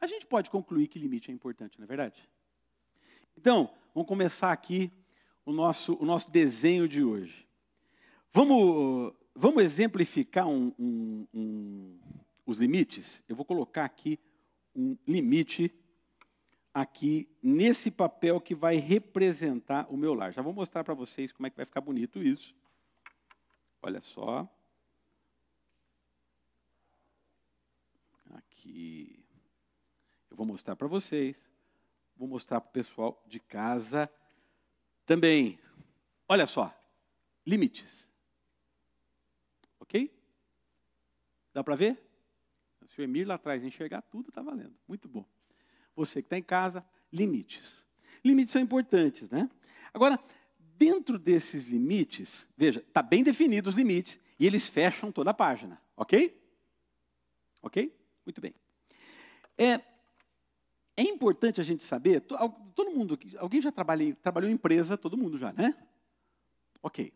a 0.00 0.06
gente 0.06 0.26
pode 0.26 0.50
concluir 0.50 0.88
que 0.88 0.98
limite 0.98 1.30
é 1.30 1.34
importante, 1.34 1.78
não 1.78 1.84
é 1.84 1.88
verdade? 1.88 2.28
Então, 3.36 3.72
vamos 3.94 4.08
começar 4.08 4.52
aqui 4.52 4.92
o 5.44 5.52
nosso, 5.52 5.96
o 6.00 6.04
nosso 6.04 6.30
desenho 6.30 6.88
de 6.88 7.02
hoje. 7.02 7.46
Vamos, 8.32 9.14
vamos 9.34 9.62
exemplificar 9.62 10.46
um, 10.46 10.72
um, 10.78 11.26
um, 11.32 12.00
os 12.46 12.58
limites? 12.58 13.22
Eu 13.28 13.34
vou 13.34 13.44
colocar 13.44 13.84
aqui 13.84 14.18
um 14.74 14.96
limite 15.06 15.74
aqui 16.72 17.28
nesse 17.42 17.90
papel 17.90 18.40
que 18.40 18.54
vai 18.54 18.76
representar 18.76 19.86
o 19.90 19.96
meu 19.96 20.14
lar. 20.14 20.32
Já 20.32 20.42
vou 20.42 20.52
mostrar 20.52 20.84
para 20.84 20.94
vocês 20.94 21.32
como 21.32 21.46
é 21.46 21.50
que 21.50 21.56
vai 21.56 21.66
ficar 21.66 21.80
bonito 21.80 22.22
isso. 22.22 22.54
Olha 23.82 24.00
só. 24.00 24.48
Aqui. 28.34 29.24
Eu 30.30 30.36
vou 30.36 30.46
mostrar 30.46 30.76
para 30.76 30.86
vocês 30.86 31.50
vou 32.20 32.28
mostrar 32.28 32.60
para 32.60 32.68
o 32.68 32.72
pessoal 32.72 33.24
de 33.26 33.40
casa 33.40 34.12
também. 35.06 35.58
Olha 36.28 36.46
só, 36.46 36.70
limites. 37.46 38.06
Ok? 39.80 40.14
Dá 41.54 41.64
para 41.64 41.74
ver? 41.74 41.98
Se 42.88 43.00
o 43.00 43.04
Emir 43.04 43.26
lá 43.26 43.36
atrás 43.36 43.64
enxergar 43.64 44.02
tudo, 44.02 44.28
está 44.28 44.42
valendo. 44.42 44.76
Muito 44.86 45.08
bom. 45.08 45.24
Você 45.94 46.22
que 46.22 46.26
está 46.26 46.38
em 46.38 46.42
casa, 46.42 46.84
limites. 47.12 47.84
Limites 48.24 48.52
são 48.52 48.60
importantes, 48.62 49.30
né? 49.30 49.48
Agora, 49.92 50.18
dentro 50.76 51.18
desses 51.18 51.64
limites, 51.64 52.48
veja, 52.56 52.80
está 52.80 53.02
bem 53.02 53.22
definidos 53.22 53.74
os 53.74 53.78
limites 53.78 54.18
e 54.38 54.46
eles 54.46 54.68
fecham 54.68 55.12
toda 55.12 55.30
a 55.30 55.34
página, 55.34 55.80
ok? 55.96 56.40
Ok? 57.62 57.94
Muito 58.24 58.40
bem. 58.40 58.54
É, 59.58 59.80
é 60.96 61.02
importante 61.02 61.60
a 61.60 61.64
gente 61.64 61.84
saber, 61.84 62.20
todo 62.20 62.90
mundo, 62.90 63.18
alguém 63.38 63.60
já 63.60 63.70
trabalhou, 63.70 64.14
trabalhou 64.16 64.50
em 64.50 64.54
empresa, 64.54 64.96
todo 64.96 65.16
mundo 65.16 65.36
já, 65.36 65.52
né? 65.52 65.74
Ok. 66.82 67.12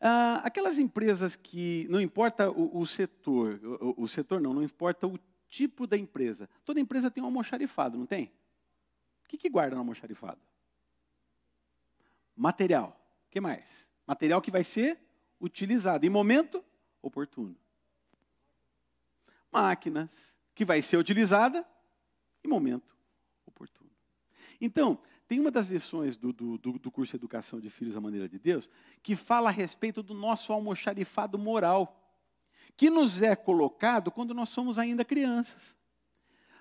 Ah, 0.00 0.40
aquelas 0.44 0.78
empresas 0.78 1.36
que, 1.36 1.86
não 1.90 2.00
importa 2.00 2.50
o, 2.50 2.80
o 2.80 2.86
setor, 2.86 3.60
o, 3.80 4.02
o, 4.02 4.08
setor 4.08 4.40
não, 4.40 4.54
não 4.54 4.62
importa 4.62 5.06
o 5.06 5.18
tipo 5.50 5.86
da 5.86 5.98
empresa. 5.98 6.48
Toda 6.64 6.80
empresa 6.80 7.10
tem 7.10 7.22
um 7.22 7.26
almoxarifado, 7.26 7.98
não 7.98 8.06
tem? 8.06 8.32
O 9.24 9.28
que, 9.28 9.36
que 9.36 9.50
guarda 9.50 9.74
no 9.74 9.80
almoxarifado? 9.82 10.40
Material. 12.34 12.98
O 13.26 13.30
que 13.30 13.40
mais? 13.40 13.90
Material 14.06 14.40
que 14.40 14.50
vai 14.50 14.64
ser 14.64 14.98
utilizado 15.38 16.06
em 16.06 16.08
momento 16.08 16.64
oportuno. 17.02 17.56
Máquinas 19.52 20.08
que 20.54 20.64
vai 20.64 20.80
ser 20.80 20.96
utilizada 20.96 21.66
em 22.42 22.48
momento 22.48 22.90
então, 24.60 24.98
tem 25.26 25.40
uma 25.40 25.50
das 25.50 25.68
lições 25.68 26.16
do, 26.16 26.32
do, 26.32 26.58
do, 26.58 26.90
curso 26.90 27.12
de 27.12 27.16
Educação 27.16 27.58
de 27.58 27.70
Filhos 27.70 27.96
à 27.96 28.00
Maneira 28.00 28.28
de 28.28 28.38
Deus 28.38 28.68
que 29.02 29.16
fala 29.16 29.48
a 29.48 29.52
respeito 29.52 30.02
do 30.02 30.12
nosso 30.12 30.52
almoxarifado 30.52 31.38
moral, 31.38 31.99
que 32.76 32.90
nos 32.90 33.20
é 33.22 33.36
colocado 33.36 34.10
quando 34.10 34.34
nós 34.34 34.48
somos 34.48 34.78
ainda 34.78 35.04
crianças. 35.04 35.76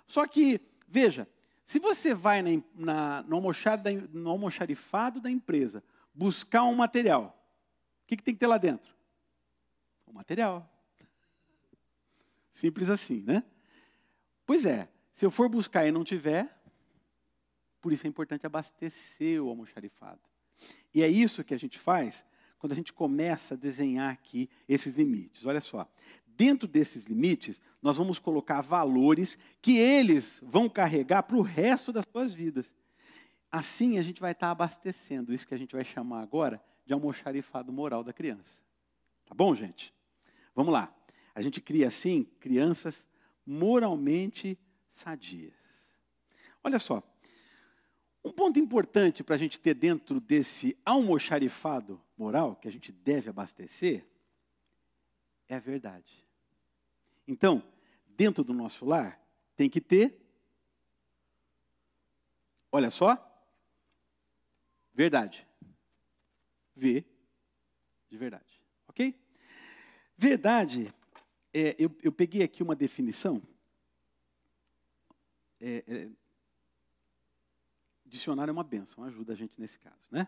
Só 0.07 0.25
que, 0.27 0.59
veja, 0.87 1.27
se 1.65 1.79
você 1.79 2.13
vai 2.13 2.41
na, 2.41 2.63
na, 2.73 3.23
no, 3.23 4.29
almoxarifado 4.29 5.21
da 5.21 5.29
empresa 5.29 5.83
buscar 6.13 6.63
um 6.63 6.75
material, 6.75 7.35
o 8.03 8.07
que, 8.07 8.17
que 8.17 8.23
tem 8.23 8.33
que 8.33 8.39
ter 8.39 8.47
lá 8.47 8.57
dentro? 8.57 8.95
O 10.07 10.13
material. 10.13 10.67
Simples 12.53 12.89
assim, 12.89 13.21
né? 13.21 13.43
Pois 14.45 14.65
é, 14.65 14.89
se 15.13 15.25
eu 15.25 15.29
for 15.29 15.47
buscar 15.47 15.85
e 15.85 15.91
não 15.91 16.03
tiver, 16.03 16.59
por 17.79 17.93
isso 17.93 18.07
é 18.07 18.09
importante 18.09 18.45
abastecer 18.45 19.41
o 19.41 19.49
almoxarifado. 19.49 20.21
E 20.93 21.03
é 21.03 21.07
isso 21.07 21.43
que 21.43 21.53
a 21.53 21.59
gente 21.59 21.77
faz 21.77 22.25
quando 22.59 22.73
a 22.73 22.75
gente 22.75 22.93
começa 22.93 23.53
a 23.53 23.57
desenhar 23.57 24.11
aqui 24.11 24.49
esses 24.67 24.95
limites. 24.95 25.45
Olha 25.45 25.61
só, 25.61 25.89
dentro 26.27 26.67
desses 26.67 27.05
limites, 27.05 27.59
nós 27.81 27.97
vamos 27.97 28.19
colocar 28.19 28.61
valores 28.61 29.37
que 29.61 29.77
eles 29.77 30.39
vão 30.43 30.69
carregar 30.69 31.23
para 31.23 31.37
o 31.37 31.41
resto 31.41 31.91
das 31.93 32.05
suas 32.11 32.33
vidas. 32.33 32.69
Assim, 33.51 33.97
a 33.97 34.01
gente 34.01 34.21
vai 34.21 34.33
estar 34.33 34.51
abastecendo 34.51 35.33
isso 35.33 35.47
que 35.47 35.55
a 35.55 35.57
gente 35.57 35.73
vai 35.73 35.83
chamar 35.83 36.21
agora 36.21 36.61
de 36.85 36.93
almoxarifado 36.93 37.71
moral 37.71 38.03
da 38.03 38.13
criança. 38.13 38.59
Tá 39.25 39.33
bom, 39.33 39.55
gente? 39.55 39.93
Vamos 40.53 40.73
lá. 40.73 40.93
A 41.33 41.41
gente 41.41 41.61
cria, 41.61 41.87
assim, 41.87 42.25
crianças 42.39 43.07
moralmente 43.45 44.59
sadias. 44.93 45.53
Olha 46.63 46.77
só, 46.77 47.01
um 48.23 48.31
ponto 48.31 48.59
importante 48.59 49.23
para 49.23 49.35
a 49.35 49.37
gente 49.37 49.59
ter 49.59 49.73
dentro 49.73 50.19
desse 50.19 50.77
almoxarifado 50.85 52.01
moral 52.17 52.55
que 52.55 52.67
a 52.67 52.71
gente 52.71 52.91
deve 52.91 53.29
abastecer 53.29 54.05
é 55.47 55.55
a 55.55 55.59
verdade. 55.59 56.25
Então, 57.27 57.63
dentro 58.07 58.43
do 58.43 58.53
nosso 58.53 58.85
lar, 58.85 59.19
tem 59.55 59.69
que 59.69 59.81
ter, 59.81 60.19
olha 62.71 62.91
só, 62.91 63.17
verdade. 64.93 65.47
V 66.75 67.05
de 68.09 68.17
verdade. 68.17 68.59
Ok? 68.87 69.15
Verdade, 70.17 70.91
é, 71.53 71.75
eu, 71.79 71.95
eu, 72.01 72.11
peguei 72.11 72.43
aqui 72.43 72.61
uma 72.63 72.75
definição. 72.75 73.41
É, 75.61 75.83
é, 75.87 76.09
dicionário 78.09 78.51
é 78.51 78.53
uma 78.53 78.63
benção, 78.63 79.03
ajuda 79.03 79.33
a 79.33 79.35
gente 79.35 79.59
nesse 79.59 79.79
caso, 79.79 80.07
né? 80.11 80.27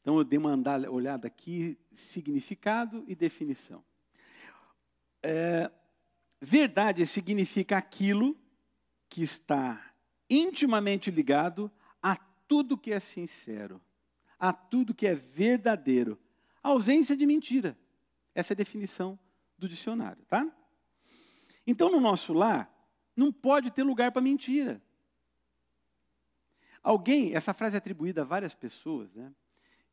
Então 0.00 0.16
eu 0.16 0.24
dei 0.24 0.38
uma 0.38 0.54
olhada 0.90 1.26
aqui, 1.26 1.78
significado 1.94 3.04
e 3.06 3.14
definição. 3.14 3.84
É, 5.22 5.70
verdade 6.40 7.04
significa 7.06 7.76
aquilo 7.76 8.36
que 9.08 9.22
está 9.22 9.92
intimamente 10.30 11.10
ligado 11.10 11.70
a 12.02 12.16
tudo 12.16 12.78
que 12.78 12.92
é 12.92 13.00
sincero, 13.00 13.80
a 14.38 14.52
tudo 14.52 14.94
que 14.94 15.06
é 15.06 15.14
verdadeiro. 15.14 16.18
A 16.62 16.68
ausência 16.68 17.16
de 17.16 17.26
mentira. 17.26 17.76
Essa 18.34 18.52
é 18.52 18.54
a 18.54 18.56
definição 18.56 19.18
do 19.56 19.68
dicionário, 19.68 20.24
tá? 20.26 20.46
Então, 21.66 21.90
no 21.90 22.00
nosso 22.00 22.32
lar, 22.32 22.72
não 23.16 23.32
pode 23.32 23.70
ter 23.70 23.82
lugar 23.82 24.12
para 24.12 24.22
mentira. 24.22 24.80
Alguém, 26.88 27.34
essa 27.34 27.52
frase 27.52 27.74
é 27.74 27.78
atribuída 27.78 28.22
a 28.22 28.24
várias 28.24 28.54
pessoas, 28.54 29.12
né? 29.14 29.30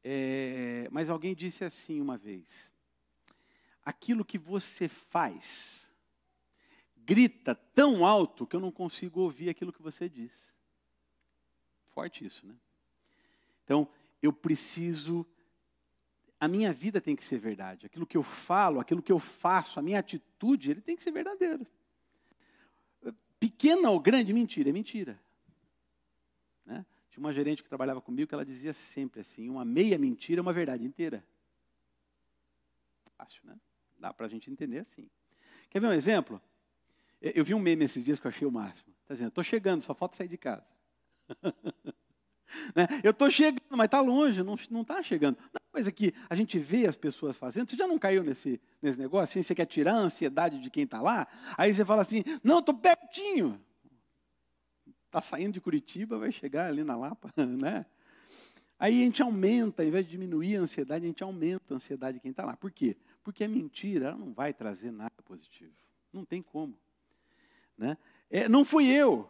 É, 0.01 0.87
mas 0.89 1.09
alguém 1.09 1.35
disse 1.35 1.65
assim 1.65 1.99
uma 1.99 2.17
vez: 2.17 2.71
aquilo 3.83 4.23
que 4.23 4.37
você 4.37 4.87
faz 4.87 5.91
grita 6.95 7.53
tão 7.53 8.05
alto 8.05 8.47
que 8.47 8.55
eu 8.55 8.61
não 8.61 8.71
consigo 8.71 9.19
ouvir 9.19 9.49
aquilo 9.49 9.73
que 9.73 9.81
você 9.81 10.07
diz. 10.07 10.31
Forte 11.89 12.25
isso, 12.25 12.47
né? 12.47 12.55
Então, 13.65 13.89
eu 14.21 14.31
preciso. 14.31 15.25
A 16.39 16.47
minha 16.47 16.71
vida 16.71 17.01
tem 17.01 17.13
que 17.13 17.25
ser 17.25 17.39
verdade. 17.39 17.87
Aquilo 17.87 18.07
que 18.07 18.15
eu 18.15 18.23
falo, 18.23 18.79
aquilo 18.79 19.03
que 19.03 19.11
eu 19.11 19.19
faço, 19.19 19.81
a 19.81 19.83
minha 19.83 19.99
atitude, 19.99 20.71
ele 20.71 20.79
tem 20.79 20.95
que 20.95 21.03
ser 21.03 21.11
verdadeiro. 21.11 21.67
Pequena 23.37 23.89
ou 23.89 23.99
grande 23.99 24.31
mentira, 24.31 24.69
é 24.69 24.71
mentira. 24.71 25.25
Tinha 27.15 27.25
uma 27.25 27.31
gerente 27.31 27.63
que 27.63 27.69
trabalhava 27.69 28.01
comigo 28.01 28.27
que 28.27 28.36
ela 28.36 28.43
dizia 28.43 28.74
sempre 28.74 29.22
assim: 29.22 29.50
uma 29.50 29.63
meia 29.63 29.98
mentira 29.98 30.41
é 30.41 30.43
uma 30.43 30.51
verdade 30.51 30.84
inteira. 30.84 31.24
Fácil, 33.17 33.39
né? 33.45 33.55
Dá 33.98 34.13
para 34.13 34.25
a 34.25 34.29
gente 34.29 34.51
entender 34.51 34.79
assim. 34.79 35.10
Quer 35.69 35.79
ver 35.79 35.88
um 35.88 35.93
exemplo? 35.93 36.41
Eu 37.22 37.45
vi 37.45 37.53
um 37.53 37.60
meme 37.60 37.86
esses 37.86 38.03
dias 38.03 38.19
que 38.19 38.27
eu 38.27 38.29
achei 38.29 38.45
o 38.45 38.51
máximo. 38.51 38.93
Está 39.03 39.13
dizendo, 39.13 39.29
estou 39.29 39.45
chegando, 39.45 39.81
só 39.81 39.95
falta 39.95 40.17
sair 40.17 40.27
de 40.27 40.38
casa. 40.38 40.65
né? 42.75 42.86
Eu 43.01 43.12
estou 43.12 43.29
chegando, 43.29 43.63
mas 43.69 43.86
está 43.86 44.01
longe, 44.01 44.43
não 44.43 44.55
está 44.55 45.01
chegando. 45.01 45.38
Uma 45.38 45.72
coisa 45.72 45.93
que 45.93 46.13
a 46.29 46.36
gente 46.36 46.60
vê 46.60 46.86
as 46.86 46.98
pessoas 46.98 47.38
fazendo, 47.38 47.69
você 47.69 47.77
já 47.77 47.88
não 47.88 47.98
caiu 47.98 48.25
nesse, 48.25 48.60
nesse 48.81 49.00
negócio? 49.00 49.39
Assim, 49.39 49.41
você 49.41 49.55
quer 49.55 49.67
tirar 49.67 49.93
a 49.93 50.00
ansiedade 50.00 50.60
de 50.60 50.69
quem 50.69 50.84
está 50.84 51.01
lá? 51.01 51.29
Aí 51.57 51.74
você 51.74 51.86
fala 51.86 52.01
assim, 52.01 52.25
não, 52.43 52.60
estou 52.60 52.75
pertinho 52.75 53.57
está 55.17 55.22
saindo 55.22 55.53
de 55.53 55.62
Curitiba, 55.62 56.17
vai 56.17 56.31
chegar 56.31 56.67
ali 56.67 56.84
na 56.84 56.95
Lapa, 56.95 57.31
né? 57.38 57.86
Aí 58.77 59.01
a 59.01 59.05
gente 59.05 59.22
aumenta, 59.22 59.81
ao 59.81 59.88
invés 59.88 60.05
de 60.05 60.12
diminuir 60.12 60.57
a 60.57 60.62
ansiedade, 60.62 61.05
a 61.05 61.07
gente 61.07 61.24
aumenta 61.24 61.74
a 61.74 61.77
ansiedade 61.77 62.17
de 62.17 62.22
quem 62.22 62.31
está 62.31 62.43
lá. 62.43 62.57
Por 62.57 62.69
quê? 62.69 62.98
Porque 63.24 63.45
a 63.45 63.48
mentira 63.48 64.07
ela 64.07 64.17
não 64.17 64.34
vai 64.34 64.53
trazer 64.53 64.91
nada 64.91 65.15
positivo. 65.24 65.72
Não 66.12 66.25
tem 66.25 66.41
como. 66.41 66.77
Né? 67.77 67.98
É, 68.29 68.50
não 68.50 68.65
fui 68.65 68.88
eu. 68.88 69.29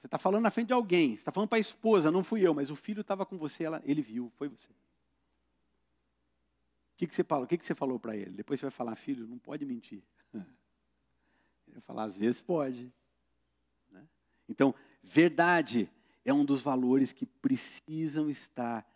Você 0.00 0.06
está 0.08 0.18
falando 0.18 0.42
na 0.42 0.50
frente 0.50 0.68
de 0.68 0.72
alguém. 0.72 1.10
Você 1.10 1.20
está 1.20 1.30
falando 1.30 1.48
para 1.48 1.58
a 1.58 1.60
esposa, 1.60 2.10
não 2.10 2.24
fui 2.24 2.44
eu, 2.44 2.52
mas 2.52 2.68
o 2.68 2.74
filho 2.74 3.02
estava 3.02 3.24
com 3.24 3.38
você, 3.38 3.62
ela, 3.62 3.80
ele 3.84 4.02
viu, 4.02 4.32
foi 4.36 4.48
você. 4.48 4.72
O 4.72 4.76
que, 6.96 7.06
que 7.06 7.14
você 7.14 7.22
falou? 7.22 7.44
O 7.44 7.46
que, 7.46 7.56
que 7.56 7.64
você 7.64 7.74
falou 7.74 8.00
para 8.00 8.16
ele? 8.16 8.32
Depois 8.32 8.58
você 8.58 8.66
vai 8.66 8.72
falar, 8.72 8.96
filho, 8.96 9.26
não 9.26 9.38
pode 9.38 9.64
mentir. 9.64 10.02
Ele 10.34 11.74
vai 11.74 11.80
falar, 11.80 12.04
às 12.04 12.16
vezes 12.16 12.42
pode. 12.42 12.92
Né? 13.90 14.06
Então, 14.46 14.74
Verdade 15.02 15.90
é 16.24 16.32
um 16.32 16.44
dos 16.44 16.62
valores 16.62 17.12
que 17.12 17.26
precisam 17.26 18.30
estar 18.30 18.86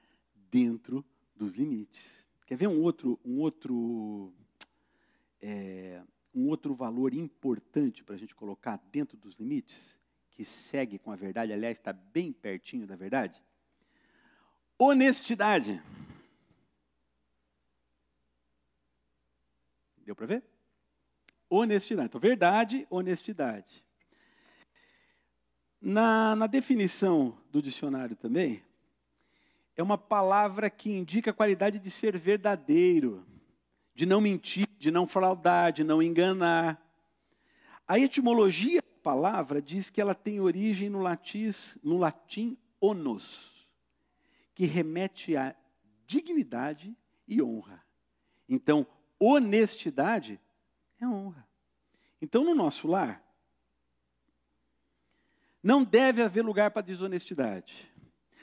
dentro 0.51 1.05
dos 1.35 1.53
limites. 1.53 2.25
Quer 2.47 2.57
ver 2.57 2.69
um 2.69 2.81
outro, 2.83 3.19
um 3.25 3.41
outro, 3.41 4.33
é, 5.41 6.03
um 6.35 6.49
outro 6.49 6.75
valor 6.75 7.15
importante 7.15 8.05
para 8.05 8.15
a 8.15 8.19
gente 8.19 8.35
colocar 8.35 8.81
dentro 8.93 9.17
dos 9.17 9.35
limites, 9.35 9.99
que 10.31 10.45
segue 10.45 10.99
com 10.99 11.11
a 11.11 11.17
verdade, 11.17 11.53
aliás, 11.53 11.79
está 11.79 11.93
bem 11.93 12.33
pertinho 12.33 12.87
da 12.87 12.97
verdade? 12.97 13.43
Honestidade. 14.79 15.81
Deu 20.05 20.15
para 20.15 20.27
ver? 20.27 20.45
Honestidade. 21.49 22.09
Então, 22.09 22.21
verdade, 22.21 22.87
honestidade. 22.91 23.85
Na, 25.87 26.35
na 26.35 26.47
definição 26.47 27.37
do 27.53 27.61
dicionário 27.61 28.17
também, 28.17 28.63
é 29.77 29.83
uma 29.83 29.99
palavra 29.99 30.71
que 30.71 30.91
indica 30.91 31.31
a 31.31 31.35
qualidade 31.35 31.79
de 31.79 31.91
ser 31.91 32.17
verdadeiro, 32.17 33.23
de 33.95 34.07
não 34.07 34.19
mentir, 34.19 34.67
de 34.79 34.91
não 34.91 35.07
fraudar, 35.07 35.75
de 35.75 35.85
não 35.85 36.03
enganar. 36.03 36.83
A 37.87 37.99
etimologia 37.99 38.81
da 38.81 39.03
palavra 39.03 39.61
diz 39.61 39.91
que 39.91 40.01
ela 40.01 40.15
tem 40.15 40.41
origem 40.41 40.89
no 40.89 41.01
no 41.83 41.99
latim 41.99 42.57
onus, 42.81 43.69
que 44.55 44.65
remete 44.65 45.37
a 45.37 45.55
dignidade 46.07 46.97
e 47.29 47.43
honra. 47.43 47.85
Então, 48.49 48.87
honestidade 49.19 50.41
é 50.99 51.07
honra. 51.07 51.47
Então, 52.23 52.43
no 52.43 52.55
nosso 52.55 52.89
lar, 52.89 53.23
não 55.65 55.83
deve 55.83 56.23
haver 56.23 56.45
lugar 56.45 56.71
para 56.71 56.83
desonestidade. 56.83 57.91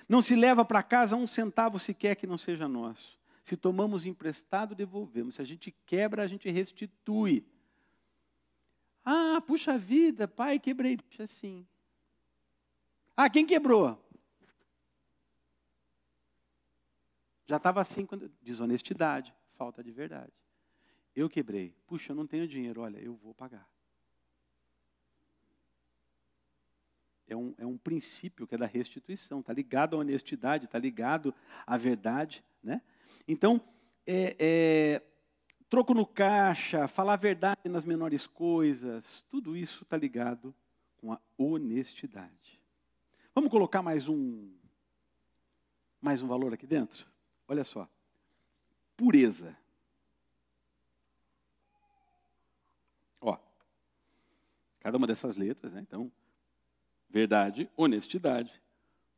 Não 0.10 0.21
se 0.21 0.36
leva 0.36 0.65
para 0.65 0.81
casa 0.81 1.15
um 1.15 1.27
centavo 1.27 1.77
sequer 1.77 2.15
que 2.15 2.25
não 2.25 2.36
seja 2.38 2.67
nosso. 2.67 3.15
Se 3.43 3.55
tomamos 3.55 4.07
emprestado, 4.07 4.73
devolvemos. 4.73 5.36
Se 5.36 5.41
a 5.41 5.45
gente 5.45 5.69
quebra, 5.86 6.23
a 6.23 6.27
gente 6.27 6.49
restitui. 6.49 7.45
Ah, 9.05 9.39
puxa 9.45 9.77
vida, 9.77 10.27
pai, 10.27 10.57
quebrei. 10.57 10.97
Deixa 10.97 11.23
assim. 11.23 11.65
Ah, 13.15 13.29
quem 13.29 13.45
quebrou? 13.45 14.03
Já 17.45 17.57
estava 17.57 17.81
assim, 17.81 18.03
quando... 18.03 18.31
desonestidade, 18.41 19.31
falta 19.57 19.84
de 19.84 19.91
verdade. 19.91 20.34
Eu 21.15 21.29
quebrei. 21.29 21.75
Puxa, 21.86 22.13
eu 22.13 22.15
não 22.15 22.25
tenho 22.25 22.47
dinheiro. 22.47 22.81
Olha, 22.81 22.97
eu 22.97 23.13
vou 23.13 23.36
pagar. 23.36 23.69
É 27.32 27.36
um, 27.36 27.54
é 27.58 27.65
um 27.65 27.78
princípio 27.78 28.46
que 28.46 28.56
é 28.56 28.58
da 28.58 28.65
restituição, 28.65 29.39
está 29.39 29.54
ligado 29.54 29.96
à 29.96 30.00
honestidade, 30.00 30.65
está 30.65 30.78
ligado 30.78 31.34
à 31.65 31.78
verdade. 31.78 32.44
Né? 32.62 32.82
Então, 33.28 33.62
é, 34.06 34.36
é, 34.38 35.02
troco 35.70 35.94
no 35.94 36.06
caixa, 36.06 36.88
falar 36.88 37.13
a 37.13 37.17
verdade 37.17 37.70
nas 37.70 37.86
menores 37.86 38.28
coisas, 38.28 39.26
tudo 39.30 39.56
isso 39.56 39.84
está 39.84 39.96
ligado 39.96 40.54
com 40.98 41.13
a 41.13 41.20
honestidade. 41.38 42.60
Vamos 43.34 43.50
colocar 43.50 43.82
mais 43.82 44.10
um, 44.10 44.52
mais 46.02 46.22
um 46.22 46.28
valor 46.28 46.54
aqui 46.54 46.67
dentro? 46.67 47.08
Olha 47.48 47.63
só. 47.63 47.88
Pureza. 48.98 49.58
Ó, 53.22 53.38
cada 54.82 54.98
uma 54.98 55.08
dessas 55.08 55.38
letras, 55.38 55.72
né? 55.72 55.80
Então, 55.80 56.12
Verdade, 57.12 57.69
honestidade, 57.76 58.62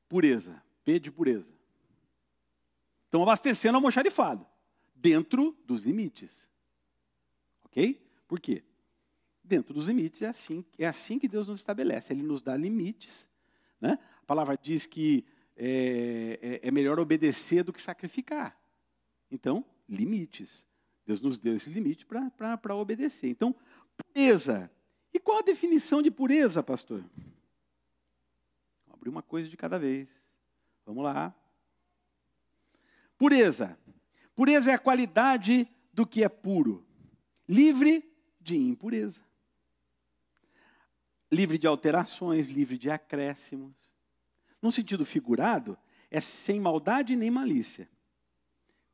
pureza. 0.10 0.62
P 0.84 1.00
de 1.00 1.12
pureza. 1.12 1.48
Então, 3.08 3.22
abastecendo 3.22 3.76
almoxarifado, 3.76 4.46
dentro 4.96 5.56
dos 5.66 5.84
limites. 5.84 6.50
Ok? 7.66 8.02
Por 8.28 8.40
quê? 8.40 8.64
Dentro 9.44 9.74
dos 9.74 9.86
limites 9.86 10.22
é 10.24 10.28
assim, 10.28 10.66
é 10.78 10.88
assim 10.88 11.20
que 11.20 11.28
Deus 11.28 11.48
nos 11.48 11.60
estabelece. 11.60 12.12
Ele 12.12 12.24
nos 12.24 12.42
dá 12.42 12.58
limites. 12.58 13.28
Né? 13.80 14.00
A 14.22 14.26
palavra 14.26 14.58
diz 14.60 14.86
que 14.88 15.24
é, 15.56 16.60
é, 16.64 16.68
é 16.68 16.72
melhor 16.72 17.00
obedecer 17.00 17.64
do 17.64 17.72
que 17.72 17.82
sacrificar. 17.82 18.58
Então, 19.30 19.64
limites. 19.88 20.66
Deus 21.06 21.22
nos 21.22 21.38
deu 21.38 21.56
esse 21.56 21.70
limite 21.70 22.06
para 22.06 22.76
obedecer. 22.76 23.30
Então, 23.30 23.56
pureza. 23.98 24.72
E 25.14 25.20
qual 25.20 25.40
a 25.40 25.44
definição 25.44 26.02
de 26.02 26.10
pureza, 26.10 26.64
pastor? 26.64 27.04
Abrir 29.04 29.10
uma 29.10 29.22
coisa 29.22 29.50
de 29.50 29.58
cada 29.58 29.78
vez. 29.78 30.10
Vamos 30.86 31.04
lá. 31.04 31.36
Pureza. 33.18 33.78
Pureza 34.34 34.72
é 34.72 34.74
a 34.74 34.80
qualidade 34.80 35.68
do 35.92 36.08
que 36.08 36.24
é 36.24 36.30
puro, 36.30 36.86
livre 37.48 38.10
de 38.40 38.56
impureza. 38.56 39.22
livre 41.32 41.58
de 41.58 41.66
alterações, 41.66 42.48
livre 42.48 42.78
de 42.78 42.92
acréscimos. 42.92 43.76
Num 44.62 44.70
sentido 44.70 45.04
figurado, 45.04 45.78
é 46.12 46.22
sem 46.22 46.60
maldade 46.60 47.16
nem 47.16 47.32
malícia. 47.32 47.90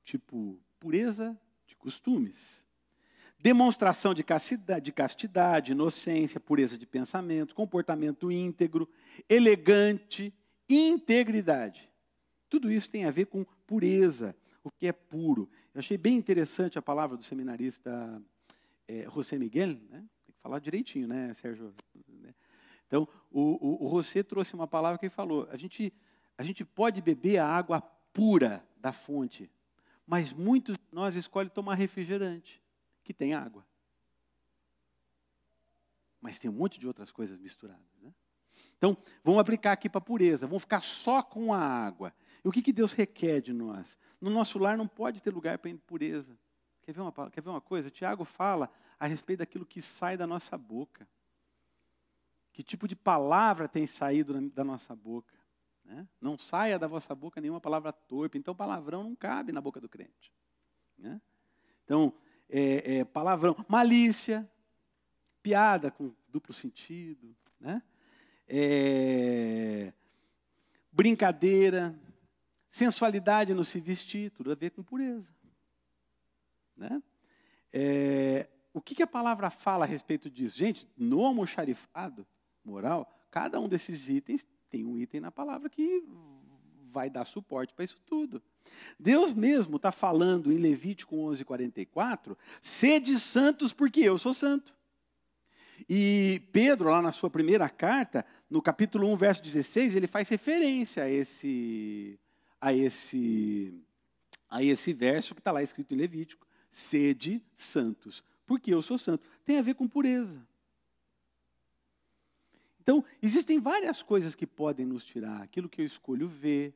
Tipo, 0.06 0.58
pureza 0.80 1.38
de 1.68 1.76
costumes. 1.76 2.66
Demonstração 3.42 4.14
de 4.14 4.24
castidade, 4.24 4.86
de 4.86 4.92
castidade, 4.92 5.72
inocência, 5.72 6.40
pureza 6.40 6.78
de 6.78 6.86
pensamento, 6.86 7.56
comportamento 7.56 8.32
íntegro, 8.32 8.90
elegante, 9.30 10.34
integridade. 10.68 11.90
Tudo 12.50 12.72
isso 12.72 12.90
tem 12.90 13.06
a 13.06 13.12
ver 13.12 13.28
com 13.28 13.46
pureza, 13.66 14.36
o 14.64 14.70
que 14.70 14.88
é 14.88 14.92
puro. 14.92 15.50
Eu 15.74 15.80
achei 15.80 15.98
bem 15.98 16.18
interessante 16.18 16.78
a 16.78 16.82
palavra 16.82 17.16
do 17.16 17.24
seminarista 17.24 18.22
é, 18.88 19.08
José 19.14 19.38
Miguel, 19.38 19.78
né? 19.90 20.04
tem 20.26 20.34
que 20.34 20.42
falar 20.42 20.60
direitinho, 20.60 21.08
né, 21.08 21.34
Sérgio? 21.36 21.74
Então, 22.88 23.08
o, 23.32 23.86
o, 23.86 23.88
o 23.88 23.90
José 23.92 24.24
trouxe 24.24 24.54
uma 24.54 24.68
palavra 24.68 24.98
que 24.98 25.06
ele 25.06 25.14
falou: 25.14 25.48
a 25.52 25.56
gente, 25.56 25.94
a 26.38 26.44
gente 26.44 26.66
pode 26.66 27.02
beber 27.02 27.38
a 27.38 27.48
água 27.48 27.82
pura 28.12 28.66
da 28.82 28.92
fonte, 28.92 29.50
mas 30.06 30.34
muitos 30.34 30.76
de 30.76 30.84
nós 30.92 31.16
escolhem 31.16 31.50
tomar 31.50 31.76
refrigerante, 31.76 32.62
que 33.04 33.14
tem 33.14 33.34
água. 33.34 33.66
Mas 36.22 36.40
tem 36.40 36.50
um 36.50 36.54
monte 36.54 36.80
de 36.80 36.88
outras 36.88 37.12
coisas 37.12 37.38
misturadas. 37.38 38.02
Né? 38.02 38.14
Então, 38.78 38.98
vamos 39.24 39.40
aplicar 39.40 39.72
aqui 39.72 39.90
para 39.90 40.00
a 40.00 40.02
pureza, 40.02 40.48
vamos 40.48 40.64
ficar 40.64 40.82
só 40.82 41.22
com 41.22 41.54
a 41.54 41.60
água. 41.60 42.14
E 42.44 42.48
o 42.48 42.52
que, 42.52 42.62
que 42.62 42.74
Deus 42.74 42.94
requer 42.94 43.42
de 43.42 43.54
nós? 43.54 43.98
No 44.20 44.30
nosso 44.30 44.60
lar 44.60 44.78
não 44.78 44.88
pode 44.88 45.22
ter 45.22 45.34
lugar 45.34 45.58
para 45.58 45.70
impureza. 45.70 46.38
Quer 46.82 46.94
ver, 46.94 47.02
uma, 47.02 47.12
quer 47.30 47.42
ver 47.42 47.50
uma 47.50 47.62
coisa? 47.62 47.90
Tiago 47.90 48.26
fala 48.26 48.70
a 49.00 49.06
respeito 49.06 49.40
daquilo 49.40 49.66
que 49.66 49.82
sai 49.82 50.18
da 50.18 50.26
nossa 50.26 50.58
boca. 50.58 51.08
Que 52.52 52.64
tipo 52.64 52.88
de 52.88 52.96
palavra 52.96 53.68
tem 53.68 53.86
saído 53.88 54.50
da 54.50 54.64
nossa 54.64 54.96
boca? 54.96 55.38
Né? 55.86 56.08
Não 56.20 56.38
saia 56.38 56.78
da 56.78 56.88
vossa 56.88 57.16
boca 57.16 57.40
nenhuma 57.40 57.62
palavra 57.62 57.92
torpe. 57.92 58.38
Então, 58.38 58.56
palavrão 58.56 59.04
não 59.04 59.16
cabe 59.16 59.52
na 59.52 59.62
boca 59.62 59.80
do 59.80 59.90
crente. 59.90 60.34
Né? 60.98 61.22
Então, 61.84 62.14
é, 62.50 62.98
é, 62.98 63.06
palavrão, 63.06 63.56
malícia, 63.68 64.50
piada 65.42 65.92
com 65.92 66.14
duplo 66.28 66.54
sentido, 66.54 67.36
né? 67.60 67.82
É, 68.48 69.94
brincadeira, 70.92 71.98
sensualidade 72.72 73.54
no 73.54 73.64
se 73.64 73.80
vestir, 73.80 74.32
tudo 74.32 74.52
a 74.52 74.56
ver 74.56 74.72
com 74.72 74.82
pureza. 74.82 75.30
Né? 76.76 77.02
É, 77.72 78.50
o 78.74 78.82
que, 78.82 78.96
que, 78.96 79.04
a 79.04 79.08
palavra 79.08 79.50
fala 79.50 79.86
a 79.86 79.88
respeito 79.88 80.30
disso? 80.30 80.58
Gente, 80.58 80.88
no 80.98 81.24
almoxarifado 81.24 82.26
moral, 82.64 83.08
cada 83.30 83.60
um 83.60 83.68
desses 83.68 84.10
itens 84.10 84.48
tem 84.70 84.84
um 84.84 84.98
item 84.98 85.22
na 85.22 85.32
palavra 85.32 85.70
que 85.70 86.04
vai 86.92 87.10
dar 87.10 87.26
suporte 87.26 87.74
para 87.74 87.86
isso 87.86 87.98
tudo. 88.06 88.42
Deus 89.00 89.34
mesmo 89.34 89.78
está 89.78 89.92
falando 89.92 90.52
em 90.52 90.58
Levítico 90.58 91.16
11:44, 91.16 92.38
sede 92.62 93.20
santos 93.20 93.74
porque 93.74 94.02
eu 94.02 94.18
sou 94.18 94.34
santo. 94.34 94.74
E 95.88 96.42
Pedro, 96.52 96.90
lá 96.90 97.02
na 97.02 97.12
sua 97.12 97.30
primeira 97.30 97.70
carta, 97.70 98.26
no 98.50 98.62
capítulo 98.62 99.12
1, 99.14 99.16
verso 99.16 99.42
16, 99.42 99.96
ele 99.96 100.08
faz 100.08 100.28
referência 100.28 101.04
a 101.04 101.10
esse, 101.10 102.20
a 102.60 102.74
esse, 102.74 103.74
a 104.50 104.64
esse 104.64 104.94
verso 104.94 105.34
que 105.34 105.40
está 105.40 105.52
lá 105.52 105.64
escrito 105.64 105.94
em 105.94 105.98
Levítico: 105.98 106.46
sede 106.72 107.44
santos, 107.56 108.24
porque 108.46 108.74
eu 108.74 108.82
sou 108.82 108.98
santo. 108.98 109.28
Tem 109.46 109.58
a 109.58 109.62
ver 109.62 109.76
com 109.76 109.88
pureza. 109.88 110.46
Então, 112.82 113.06
existem 113.22 113.60
várias 113.60 114.02
coisas 114.02 114.34
que 114.34 114.48
podem 114.48 114.86
nos 114.86 115.06
tirar. 115.06 115.44
Aquilo 115.44 115.70
que 115.70 115.82
eu 115.82 115.86
escolho 115.86 116.28
ver. 116.28 116.74